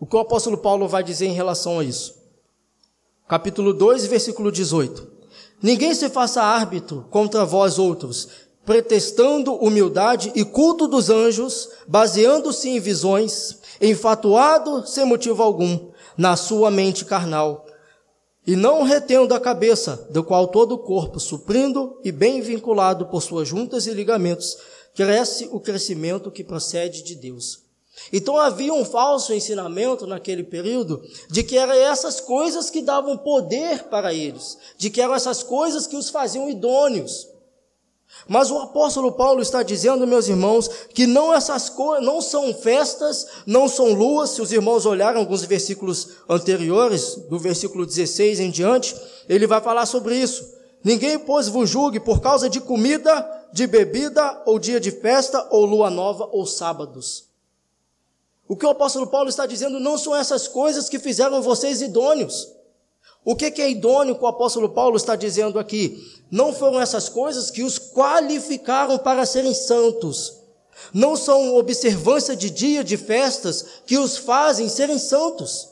o 0.00 0.06
que 0.06 0.16
o 0.16 0.18
apóstolo 0.18 0.58
Paulo 0.58 0.88
vai 0.88 1.04
dizer 1.04 1.26
em 1.26 1.32
relação 1.32 1.78
a 1.78 1.84
isso. 1.84 2.25
Capítulo 3.28 3.74
2, 3.74 4.06
versículo 4.06 4.52
18. 4.52 5.04
Ninguém 5.60 5.92
se 5.96 6.08
faça 6.08 6.40
árbitro 6.40 7.08
contra 7.10 7.44
vós 7.44 7.76
outros, 7.76 8.28
pretextando 8.64 9.52
humildade 9.56 10.30
e 10.36 10.44
culto 10.44 10.86
dos 10.86 11.10
anjos, 11.10 11.68
baseando-se 11.88 12.68
em 12.68 12.78
visões, 12.78 13.58
enfatuado 13.80 14.86
sem 14.86 15.04
motivo 15.04 15.42
algum, 15.42 15.90
na 16.16 16.36
sua 16.36 16.70
mente 16.70 17.04
carnal, 17.04 17.66
e 18.46 18.54
não 18.54 18.84
retendo 18.84 19.34
a 19.34 19.40
cabeça, 19.40 20.06
do 20.10 20.22
qual 20.22 20.46
todo 20.46 20.76
o 20.76 20.78
corpo, 20.78 21.18
suprindo 21.18 21.98
e 22.04 22.12
bem 22.12 22.40
vinculado 22.40 23.06
por 23.06 23.20
suas 23.20 23.48
juntas 23.48 23.88
e 23.88 23.90
ligamentos, 23.90 24.56
cresce 24.94 25.48
o 25.50 25.58
crescimento 25.58 26.30
que 26.30 26.44
procede 26.44 27.02
de 27.02 27.16
Deus. 27.16 27.65
Então 28.12 28.36
havia 28.36 28.72
um 28.72 28.84
falso 28.84 29.32
ensinamento 29.32 30.06
naquele 30.06 30.44
período 30.44 31.02
de 31.28 31.42
que 31.42 31.56
eram 31.56 31.74
essas 31.74 32.20
coisas 32.20 32.70
que 32.70 32.82
davam 32.82 33.16
poder 33.16 33.84
para 33.84 34.12
eles, 34.12 34.58
de 34.76 34.90
que 34.90 35.00
eram 35.00 35.14
essas 35.14 35.42
coisas 35.42 35.86
que 35.86 35.96
os 35.96 36.10
faziam 36.10 36.48
idôneos. 36.48 37.28
Mas 38.28 38.50
o 38.50 38.58
apóstolo 38.58 39.12
Paulo 39.12 39.42
está 39.42 39.62
dizendo, 39.62 40.06
meus 40.06 40.28
irmãos, 40.28 40.68
que 40.94 41.06
não 41.06 41.34
essas 41.34 41.68
coisas, 41.68 42.04
não 42.04 42.20
são 42.20 42.52
festas, 42.54 43.26
não 43.46 43.68
são 43.68 43.92
luas. 43.92 44.30
Se 44.30 44.42
os 44.42 44.52
irmãos 44.52 44.86
olharem 44.86 45.20
alguns 45.20 45.44
versículos 45.44 46.08
anteriores, 46.28 47.16
do 47.28 47.38
versículo 47.38 47.84
16 47.84 48.40
em 48.40 48.50
diante, 48.50 48.96
ele 49.28 49.46
vai 49.46 49.60
falar 49.60 49.86
sobre 49.86 50.16
isso. 50.16 50.54
Ninguém, 50.82 51.18
pois, 51.18 51.48
vos 51.48 51.68
julgue 51.68 52.00
por 52.00 52.20
causa 52.20 52.48
de 52.48 52.60
comida, 52.60 53.28
de 53.52 53.66
bebida, 53.66 54.42
ou 54.46 54.58
dia 54.58 54.80
de 54.80 54.90
festa, 54.90 55.46
ou 55.50 55.64
lua 55.64 55.90
nova, 55.90 56.28
ou 56.32 56.46
sábados. 56.46 57.26
O 58.48 58.56
que 58.56 58.64
o 58.64 58.70
apóstolo 58.70 59.06
Paulo 59.06 59.28
está 59.28 59.46
dizendo 59.46 59.80
não 59.80 59.98
são 59.98 60.14
essas 60.14 60.46
coisas 60.46 60.88
que 60.88 60.98
fizeram 60.98 61.42
vocês 61.42 61.82
idôneos. 61.82 62.48
O 63.24 63.34
que 63.34 63.60
é 63.60 63.68
idôneo 63.68 64.14
que 64.14 64.22
o 64.22 64.28
apóstolo 64.28 64.68
Paulo 64.68 64.96
está 64.96 65.16
dizendo 65.16 65.58
aqui? 65.58 66.00
Não 66.30 66.52
foram 66.52 66.80
essas 66.80 67.08
coisas 67.08 67.50
que 67.50 67.64
os 67.64 67.76
qualificaram 67.76 68.98
para 68.98 69.26
serem 69.26 69.52
santos. 69.52 70.34
Não 70.94 71.16
são 71.16 71.56
observância 71.56 72.36
de 72.36 72.48
dia 72.50 72.84
de 72.84 72.96
festas 72.96 73.64
que 73.84 73.98
os 73.98 74.16
fazem 74.16 74.68
serem 74.68 74.98
santos. 74.98 75.70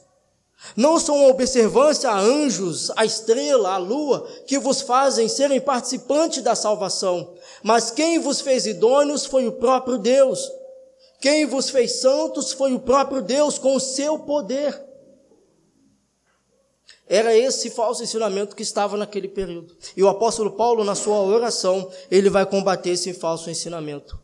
Não 0.77 0.99
são 0.99 1.29
observância 1.29 2.11
a 2.11 2.19
anjos, 2.19 2.91
a 2.97 3.05
estrela, 3.05 3.75
a 3.75 3.77
lua, 3.77 4.27
que 4.47 4.59
vos 4.59 4.81
fazem 4.81 5.29
serem 5.29 5.61
participantes 5.61 6.43
da 6.43 6.55
salvação. 6.55 7.35
Mas 7.63 7.91
quem 7.91 8.19
vos 8.19 8.41
fez 8.41 8.67
idôneos 8.67 9.27
foi 9.27 9.47
o 9.47 9.53
próprio 9.53 9.99
Deus. 9.99 10.51
Quem 11.25 11.47
vos 11.47 11.71
fez 11.71 12.03
santos 12.03 12.53
foi 12.53 12.75
o 12.75 12.79
próprio 12.79 13.23
Deus 13.23 13.57
com 13.57 13.75
o 13.75 13.81
seu 13.81 14.19
poder. 14.19 14.79
Era 17.09 17.35
esse 17.35 17.71
falso 17.71 18.03
ensinamento 18.03 18.55
que 18.55 18.63
estava 18.63 18.95
naquele 18.99 19.29
período. 19.29 19.75
E 19.97 20.03
o 20.03 20.09
apóstolo 20.11 20.51
Paulo, 20.51 20.85
na 20.85 20.95
sua 20.95 21.23
oração, 21.23 21.91
ele 22.11 22.29
vai 22.29 22.45
combater 22.45 22.91
esse 22.91 23.15
falso 23.15 23.49
ensinamento. 23.49 24.21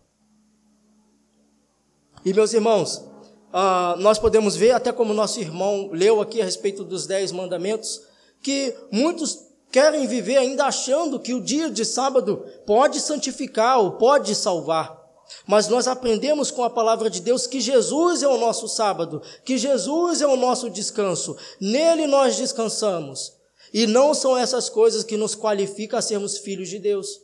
E 2.23 2.35
meus 2.35 2.53
irmãos, 2.53 3.03
ah, 3.51 3.97
nós 3.99 4.19
podemos 4.19 4.55
ver, 4.55 4.73
até 4.73 4.93
como 4.93 5.15
nosso 5.15 5.41
irmão 5.41 5.89
leu 5.91 6.21
aqui 6.21 6.43
a 6.43 6.45
respeito 6.45 6.85
dos 6.85 7.07
dez 7.07 7.33
mandamentos, 7.33 8.03
que 8.43 8.77
muitos 8.93 9.39
querem 9.73 10.07
viver 10.07 10.37
ainda 10.37 10.67
achando 10.67 11.19
que 11.19 11.33
o 11.33 11.41
dia 11.41 11.71
de 11.71 11.83
sábado 11.83 12.45
pode 12.67 13.01
santificar 13.01 13.79
ou 13.81 13.93
pode 13.93 14.35
salvar. 14.35 15.00
Mas 15.47 15.69
nós 15.69 15.89
aprendemos 15.89 16.51
com 16.51 16.63
a 16.63 16.71
palavra 16.71 17.09
de 17.09 17.21
Deus 17.21 17.47
que 17.47 17.61
Jesus 17.61 18.23
é 18.23 18.29
o 18.29 18.39
nosso 18.39 18.69
sábado, 18.69 19.23
que 19.45 19.59
Jesus 19.59 20.21
é 20.21 20.27
o 20.27 20.37
nosso 20.37 20.71
descanso. 20.71 21.37
Nele 21.61 22.07
nós 22.07 22.37
descansamos. 22.37 23.33
E 23.73 23.87
não 23.87 24.15
são 24.15 24.37
essas 24.37 24.69
coisas 24.69 25.05
que 25.05 25.17
nos 25.17 25.35
qualificam 25.35 25.99
a 25.99 26.03
sermos 26.03 26.39
filhos 26.39 26.69
de 26.69 26.79
Deus. 26.79 27.21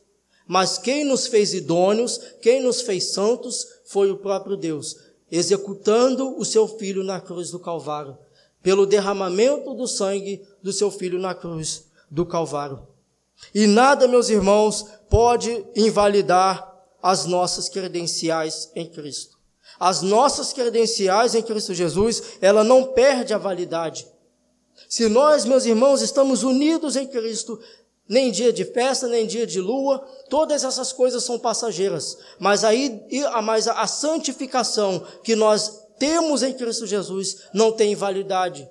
Mas 0.46 0.78
quem 0.78 1.04
nos 1.04 1.26
fez 1.26 1.52
idôneos, 1.52 2.20
quem 2.40 2.62
nos 2.62 2.80
fez 2.80 3.12
santos, 3.12 3.66
foi 3.86 4.10
o 4.10 4.18
próprio 4.18 4.56
Deus, 4.56 4.96
executando 5.30 6.38
o 6.38 6.44
seu 6.44 6.68
filho 6.68 7.02
na 7.02 7.20
cruz 7.20 7.50
do 7.50 7.58
Calvário, 7.58 8.16
pelo 8.62 8.86
derramamento 8.86 9.74
do 9.74 9.88
sangue 9.88 10.46
do 10.62 10.72
seu 10.72 10.90
filho 10.90 11.18
na 11.18 11.34
cruz 11.34 11.86
do 12.08 12.24
Calvário. 12.24 12.86
E 13.54 13.66
nada, 13.66 14.06
meus 14.06 14.28
irmãos, 14.28 14.86
pode 15.10 15.66
invalidar 15.74 16.75
as 17.02 17.26
nossas 17.26 17.68
credenciais 17.68 18.70
em 18.74 18.86
Cristo. 18.86 19.36
As 19.78 20.02
nossas 20.02 20.52
credenciais 20.52 21.34
em 21.34 21.42
Cristo 21.42 21.74
Jesus, 21.74 22.22
ela 22.40 22.64
não 22.64 22.84
perde 22.84 23.34
a 23.34 23.38
validade. 23.38 24.06
Se 24.88 25.08
nós, 25.08 25.44
meus 25.44 25.64
irmãos, 25.64 26.00
estamos 26.00 26.42
unidos 26.42 26.96
em 26.96 27.06
Cristo, 27.06 27.58
nem 28.08 28.30
dia 28.30 28.52
de 28.52 28.64
festa, 28.64 29.08
nem 29.08 29.26
dia 29.26 29.46
de 29.46 29.60
lua, 29.60 30.06
todas 30.30 30.64
essas 30.64 30.92
coisas 30.92 31.24
são 31.24 31.38
passageiras. 31.38 32.16
Mas 32.38 32.64
aí, 32.64 33.02
mas 33.42 33.66
a 33.66 33.86
santificação 33.86 35.04
que 35.22 35.34
nós 35.34 35.86
temos 35.98 36.42
em 36.42 36.52
Cristo 36.52 36.86
Jesus 36.86 37.48
não 37.52 37.72
tem 37.72 37.94
validade. 37.94 38.68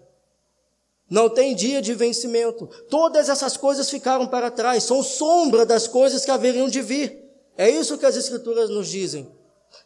Não 1.09 1.29
tem 1.29 1.53
dia 1.53 1.81
de 1.81 1.93
vencimento. 1.93 2.67
Todas 2.89 3.29
essas 3.29 3.57
coisas 3.57 3.89
ficaram 3.89 4.25
para 4.25 4.49
trás, 4.49 4.83
são 4.83 5.03
sombra 5.03 5.65
das 5.65 5.88
coisas 5.88 6.25
que 6.25 6.31
haveriam 6.31 6.67
de 6.67 6.81
vir. 6.81 7.24
É 7.57 7.69
isso 7.69 7.97
que 7.97 8.05
as 8.05 8.15
Escrituras 8.15 8.69
nos 8.69 8.87
dizem. 8.87 9.27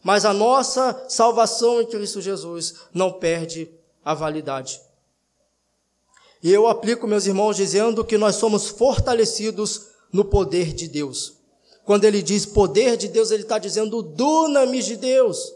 Mas 0.04 0.26
a 0.26 0.34
nossa 0.34 1.06
salvação 1.08 1.82
em 1.82 1.86
Cristo 1.86 2.22
Jesus 2.22 2.76
não 2.94 3.12
perde 3.12 3.70
a 4.04 4.14
validade. 4.14 4.82
E 6.42 6.52
eu 6.52 6.68
aplico, 6.68 7.06
meus 7.06 7.26
irmãos, 7.26 7.58
dizendo 7.58 8.06
que 8.06 8.18
nós 8.18 8.36
somos 8.36 8.70
fortalecidos 8.70 9.88
no 10.12 10.24
poder 10.24 10.74
de 10.74 10.88
Deus. 10.88 11.34
Quando 11.84 12.06
ele 12.06 12.22
diz 12.22 12.46
poder 12.46 12.96
de 12.96 13.08
Deus, 13.08 13.32
ele 13.32 13.44
está 13.44 13.58
dizendo 13.58 13.98
o 13.98 14.04
dunamis 14.04 14.86
de 14.86 14.96
Deus, 14.96 15.54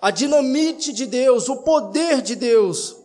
a 0.00 0.10
dinamite 0.10 0.92
de 0.92 1.06
Deus, 1.06 1.48
o 1.48 1.58
poder 1.58 2.20
de 2.20 2.34
Deus. 2.34 2.96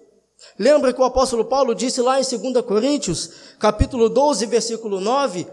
Lembra 0.57 0.91
que 0.91 0.99
o 0.99 1.05
apóstolo 1.05 1.45
Paulo 1.45 1.73
disse 1.73 2.01
lá 2.01 2.19
em 2.19 2.23
2 2.23 2.65
Coríntios, 2.65 3.31
capítulo 3.59 4.09
12, 4.09 4.45
versículo 4.47 4.99
9, 4.99 5.47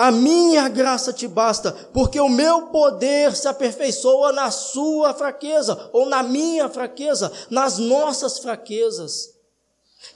a 0.00 0.10
minha 0.10 0.66
graça 0.66 1.12
te 1.12 1.28
basta, 1.28 1.72
porque 1.92 2.18
o 2.18 2.26
meu 2.26 2.68
poder 2.68 3.36
se 3.36 3.46
aperfeiçoa 3.46 4.32
na 4.32 4.50
sua 4.50 5.12
fraqueza, 5.12 5.90
ou 5.92 6.06
na 6.06 6.22
minha 6.22 6.70
fraqueza, 6.70 7.30
nas 7.50 7.76
nossas 7.76 8.38
fraquezas. 8.38 9.34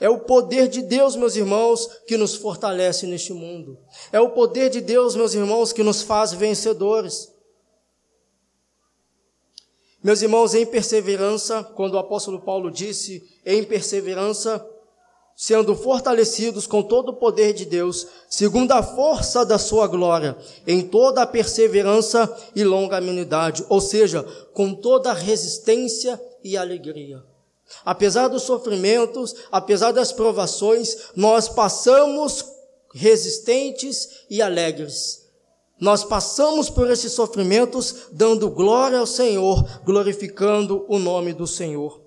É 0.00 0.08
o 0.08 0.20
poder 0.20 0.68
de 0.68 0.80
Deus, 0.80 1.16
meus 1.16 1.36
irmãos, 1.36 1.86
que 2.06 2.16
nos 2.16 2.34
fortalece 2.34 3.06
neste 3.06 3.34
mundo. 3.34 3.78
É 4.10 4.18
o 4.18 4.30
poder 4.30 4.70
de 4.70 4.80
Deus, 4.80 5.14
meus 5.14 5.34
irmãos, 5.34 5.70
que 5.70 5.82
nos 5.82 6.00
faz 6.00 6.32
vencedores. 6.32 7.30
Meus 10.02 10.22
irmãos, 10.22 10.54
em 10.54 10.64
perseverança, 10.64 11.62
quando 11.62 11.92
o 11.92 11.98
apóstolo 11.98 12.40
Paulo 12.40 12.70
disse 12.70 13.22
em 13.44 13.62
perseverança, 13.62 14.66
sendo 15.36 15.74
fortalecidos 15.74 16.66
com 16.66 16.82
todo 16.82 17.10
o 17.10 17.16
poder 17.16 17.52
de 17.52 17.64
Deus, 17.64 18.06
segundo 18.28 18.72
a 18.72 18.82
força 18.82 19.44
da 19.44 19.58
sua 19.58 19.86
glória, 19.86 20.36
em 20.66 20.82
toda 20.82 21.22
a 21.22 21.26
perseverança 21.26 22.32
e 22.54 22.62
longanimidade, 22.62 23.64
ou 23.68 23.80
seja, 23.80 24.22
com 24.52 24.74
toda 24.74 25.10
a 25.10 25.14
resistência 25.14 26.20
e 26.42 26.56
alegria. 26.56 27.22
Apesar 27.84 28.28
dos 28.28 28.42
sofrimentos, 28.42 29.34
apesar 29.50 29.92
das 29.92 30.12
provações, 30.12 30.96
nós 31.16 31.48
passamos 31.48 32.44
resistentes 32.92 34.24
e 34.30 34.40
alegres. 34.40 35.24
Nós 35.80 36.04
passamos 36.04 36.70
por 36.70 36.88
esses 36.90 37.12
sofrimentos 37.12 38.06
dando 38.12 38.48
glória 38.48 38.98
ao 38.98 39.06
Senhor, 39.06 39.82
glorificando 39.84 40.84
o 40.88 40.98
nome 40.98 41.32
do 41.32 41.46
Senhor. 41.46 42.03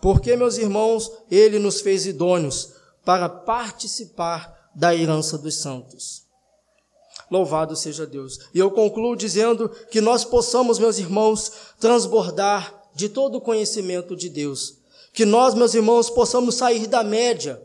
Porque, 0.00 0.34
meus 0.34 0.56
irmãos, 0.56 1.10
Ele 1.30 1.58
nos 1.58 1.80
fez 1.80 2.06
idôneos 2.06 2.72
para 3.04 3.28
participar 3.28 4.70
da 4.74 4.94
herança 4.94 5.36
dos 5.36 5.56
santos. 5.56 6.22
Louvado 7.30 7.76
seja 7.76 8.06
Deus. 8.06 8.38
E 8.54 8.58
eu 8.58 8.70
concluo 8.70 9.14
dizendo 9.14 9.68
que 9.90 10.00
nós 10.00 10.24
possamos, 10.24 10.78
meus 10.78 10.98
irmãos, 10.98 11.52
transbordar 11.78 12.88
de 12.94 13.08
todo 13.08 13.36
o 13.36 13.40
conhecimento 13.40 14.16
de 14.16 14.28
Deus. 14.28 14.78
Que 15.12 15.24
nós, 15.24 15.54
meus 15.54 15.74
irmãos, 15.74 16.08
possamos 16.08 16.56
sair 16.56 16.86
da 16.86 17.04
média. 17.04 17.62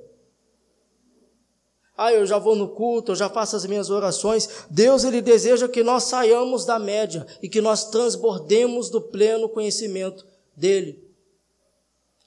Ah, 1.97 2.11
eu 2.11 2.25
já 2.25 2.37
vou 2.37 2.55
no 2.55 2.67
culto, 2.69 3.13
eu 3.13 3.15
já 3.15 3.29
faço 3.29 3.55
as 3.55 3.65
minhas 3.65 3.89
orações. 3.89 4.49
Deus, 4.69 5.03
Ele 5.03 5.21
deseja 5.21 5.67
que 5.67 5.81
nós 5.81 6.03
saiamos 6.03 6.65
da 6.65 6.77
média 6.77 7.25
e 7.41 7.47
que 7.47 7.61
nós 7.61 7.85
transbordemos 7.85 8.89
do 8.89 9.01
pleno 9.01 9.47
conhecimento 9.47 10.25
dEle 10.55 11.04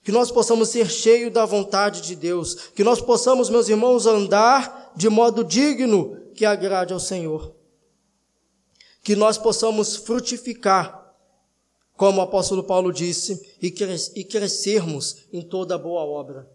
que 0.02 0.12
nós 0.12 0.30
possamos 0.30 0.68
ser 0.68 0.88
cheios 0.90 1.32
da 1.32 1.44
vontade 1.44 2.00
de 2.00 2.14
Deus, 2.14 2.54
que 2.74 2.84
nós 2.84 3.00
possamos, 3.00 3.50
meus 3.50 3.68
irmãos, 3.68 4.06
andar 4.06 4.92
de 4.96 5.08
modo 5.08 5.44
digno 5.44 6.16
que 6.34 6.44
agrade 6.44 6.92
ao 6.92 7.00
Senhor, 7.00 7.54
que 9.02 9.14
nós 9.16 9.36
possamos 9.36 9.96
frutificar, 9.96 11.14
como 11.96 12.20
o 12.20 12.22
apóstolo 12.22 12.62
Paulo 12.62 12.92
disse, 12.92 13.56
e, 13.60 13.70
crescermos 14.24 15.24
em 15.32 15.42
toda 15.42 15.76
boa 15.76 16.02
obra. 16.02 16.48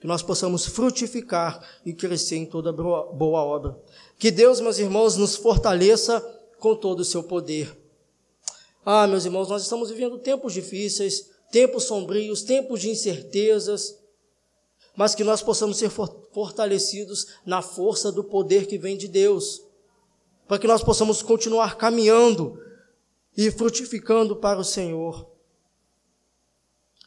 Que 0.00 0.06
nós 0.06 0.22
possamos 0.22 0.64
frutificar 0.64 1.62
e 1.84 1.92
crescer 1.92 2.36
em 2.36 2.46
toda 2.46 2.72
boa 2.72 3.44
obra. 3.44 3.78
Que 4.18 4.30
Deus, 4.30 4.58
meus 4.58 4.78
irmãos, 4.78 5.16
nos 5.18 5.36
fortaleça 5.36 6.20
com 6.58 6.74
todo 6.74 7.00
o 7.00 7.04
seu 7.04 7.22
poder. 7.22 7.76
Ah, 8.84 9.06
meus 9.06 9.26
irmãos, 9.26 9.48
nós 9.48 9.62
estamos 9.62 9.90
vivendo 9.90 10.16
tempos 10.16 10.54
difíceis, 10.54 11.28
tempos 11.50 11.84
sombrios, 11.84 12.42
tempos 12.42 12.80
de 12.80 12.90
incertezas, 12.90 13.98
mas 14.96 15.14
que 15.14 15.24
nós 15.24 15.42
possamos 15.42 15.78
ser 15.78 15.90
fortalecidos 15.90 17.28
na 17.44 17.62
força 17.62 18.12
do 18.12 18.22
poder 18.22 18.66
que 18.66 18.78
vem 18.78 18.96
de 18.96 19.08
Deus, 19.08 19.62
para 20.46 20.58
que 20.58 20.66
nós 20.66 20.82
possamos 20.82 21.22
continuar 21.22 21.76
caminhando 21.76 22.60
e 23.36 23.50
frutificando 23.50 24.36
para 24.36 24.58
o 24.58 24.64
Senhor. 24.64 25.26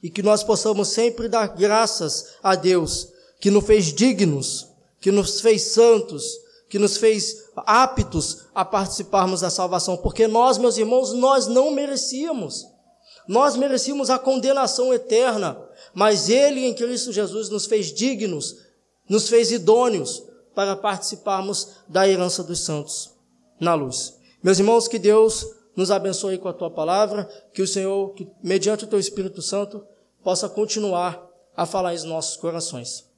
E 0.01 0.09
que 0.09 0.23
nós 0.23 0.43
possamos 0.43 0.89
sempre 0.89 1.29
dar 1.29 1.47
graças 1.47 2.35
a 2.41 2.55
Deus, 2.55 3.09
que 3.39 3.51
nos 3.51 3.65
fez 3.65 3.93
dignos, 3.93 4.67
que 4.99 5.11
nos 5.11 5.39
fez 5.39 5.61
santos, 5.63 6.37
que 6.67 6.79
nos 6.79 6.97
fez 6.97 7.49
aptos 7.55 8.45
a 8.55 8.65
participarmos 8.65 9.41
da 9.41 9.49
salvação, 9.49 9.95
porque 9.95 10.27
nós, 10.27 10.57
meus 10.57 10.77
irmãos, 10.77 11.13
nós 11.13 11.45
não 11.45 11.69
merecíamos. 11.71 12.72
Nós 13.27 13.55
merecíamos 13.55 14.09
a 14.09 14.19
condenação 14.19 14.93
eterna, 14.93 15.57
mas 15.93 16.29
Ele 16.29 16.65
em 16.65 16.73
Cristo 16.73 17.11
Jesus 17.11 17.49
nos 17.49 17.65
fez 17.65 17.93
dignos, 17.93 18.57
nos 19.07 19.27
fez 19.27 19.51
idôneos 19.51 20.23
para 20.53 20.75
participarmos 20.75 21.77
da 21.87 22.07
herança 22.07 22.43
dos 22.43 22.59
santos 22.59 23.11
na 23.59 23.73
luz. 23.73 24.17
Meus 24.41 24.59
irmãos, 24.59 24.87
que 24.87 24.99
Deus 24.99 25.47
nos 25.75 25.89
abençoe 25.89 26.37
com 26.37 26.47
a 26.47 26.53
tua 26.53 26.69
palavra, 26.69 27.27
que 27.53 27.61
o 27.61 27.67
Senhor, 27.67 28.13
que, 28.13 28.27
mediante 28.43 28.83
o 28.83 28.87
teu 28.87 28.99
Espírito 28.99 29.41
Santo, 29.41 29.85
possa 30.23 30.47
continuar 30.47 31.27
a 31.55 31.65
falar 31.65 31.95
em 31.95 32.03
nossos 32.03 32.37
corações. 32.37 33.12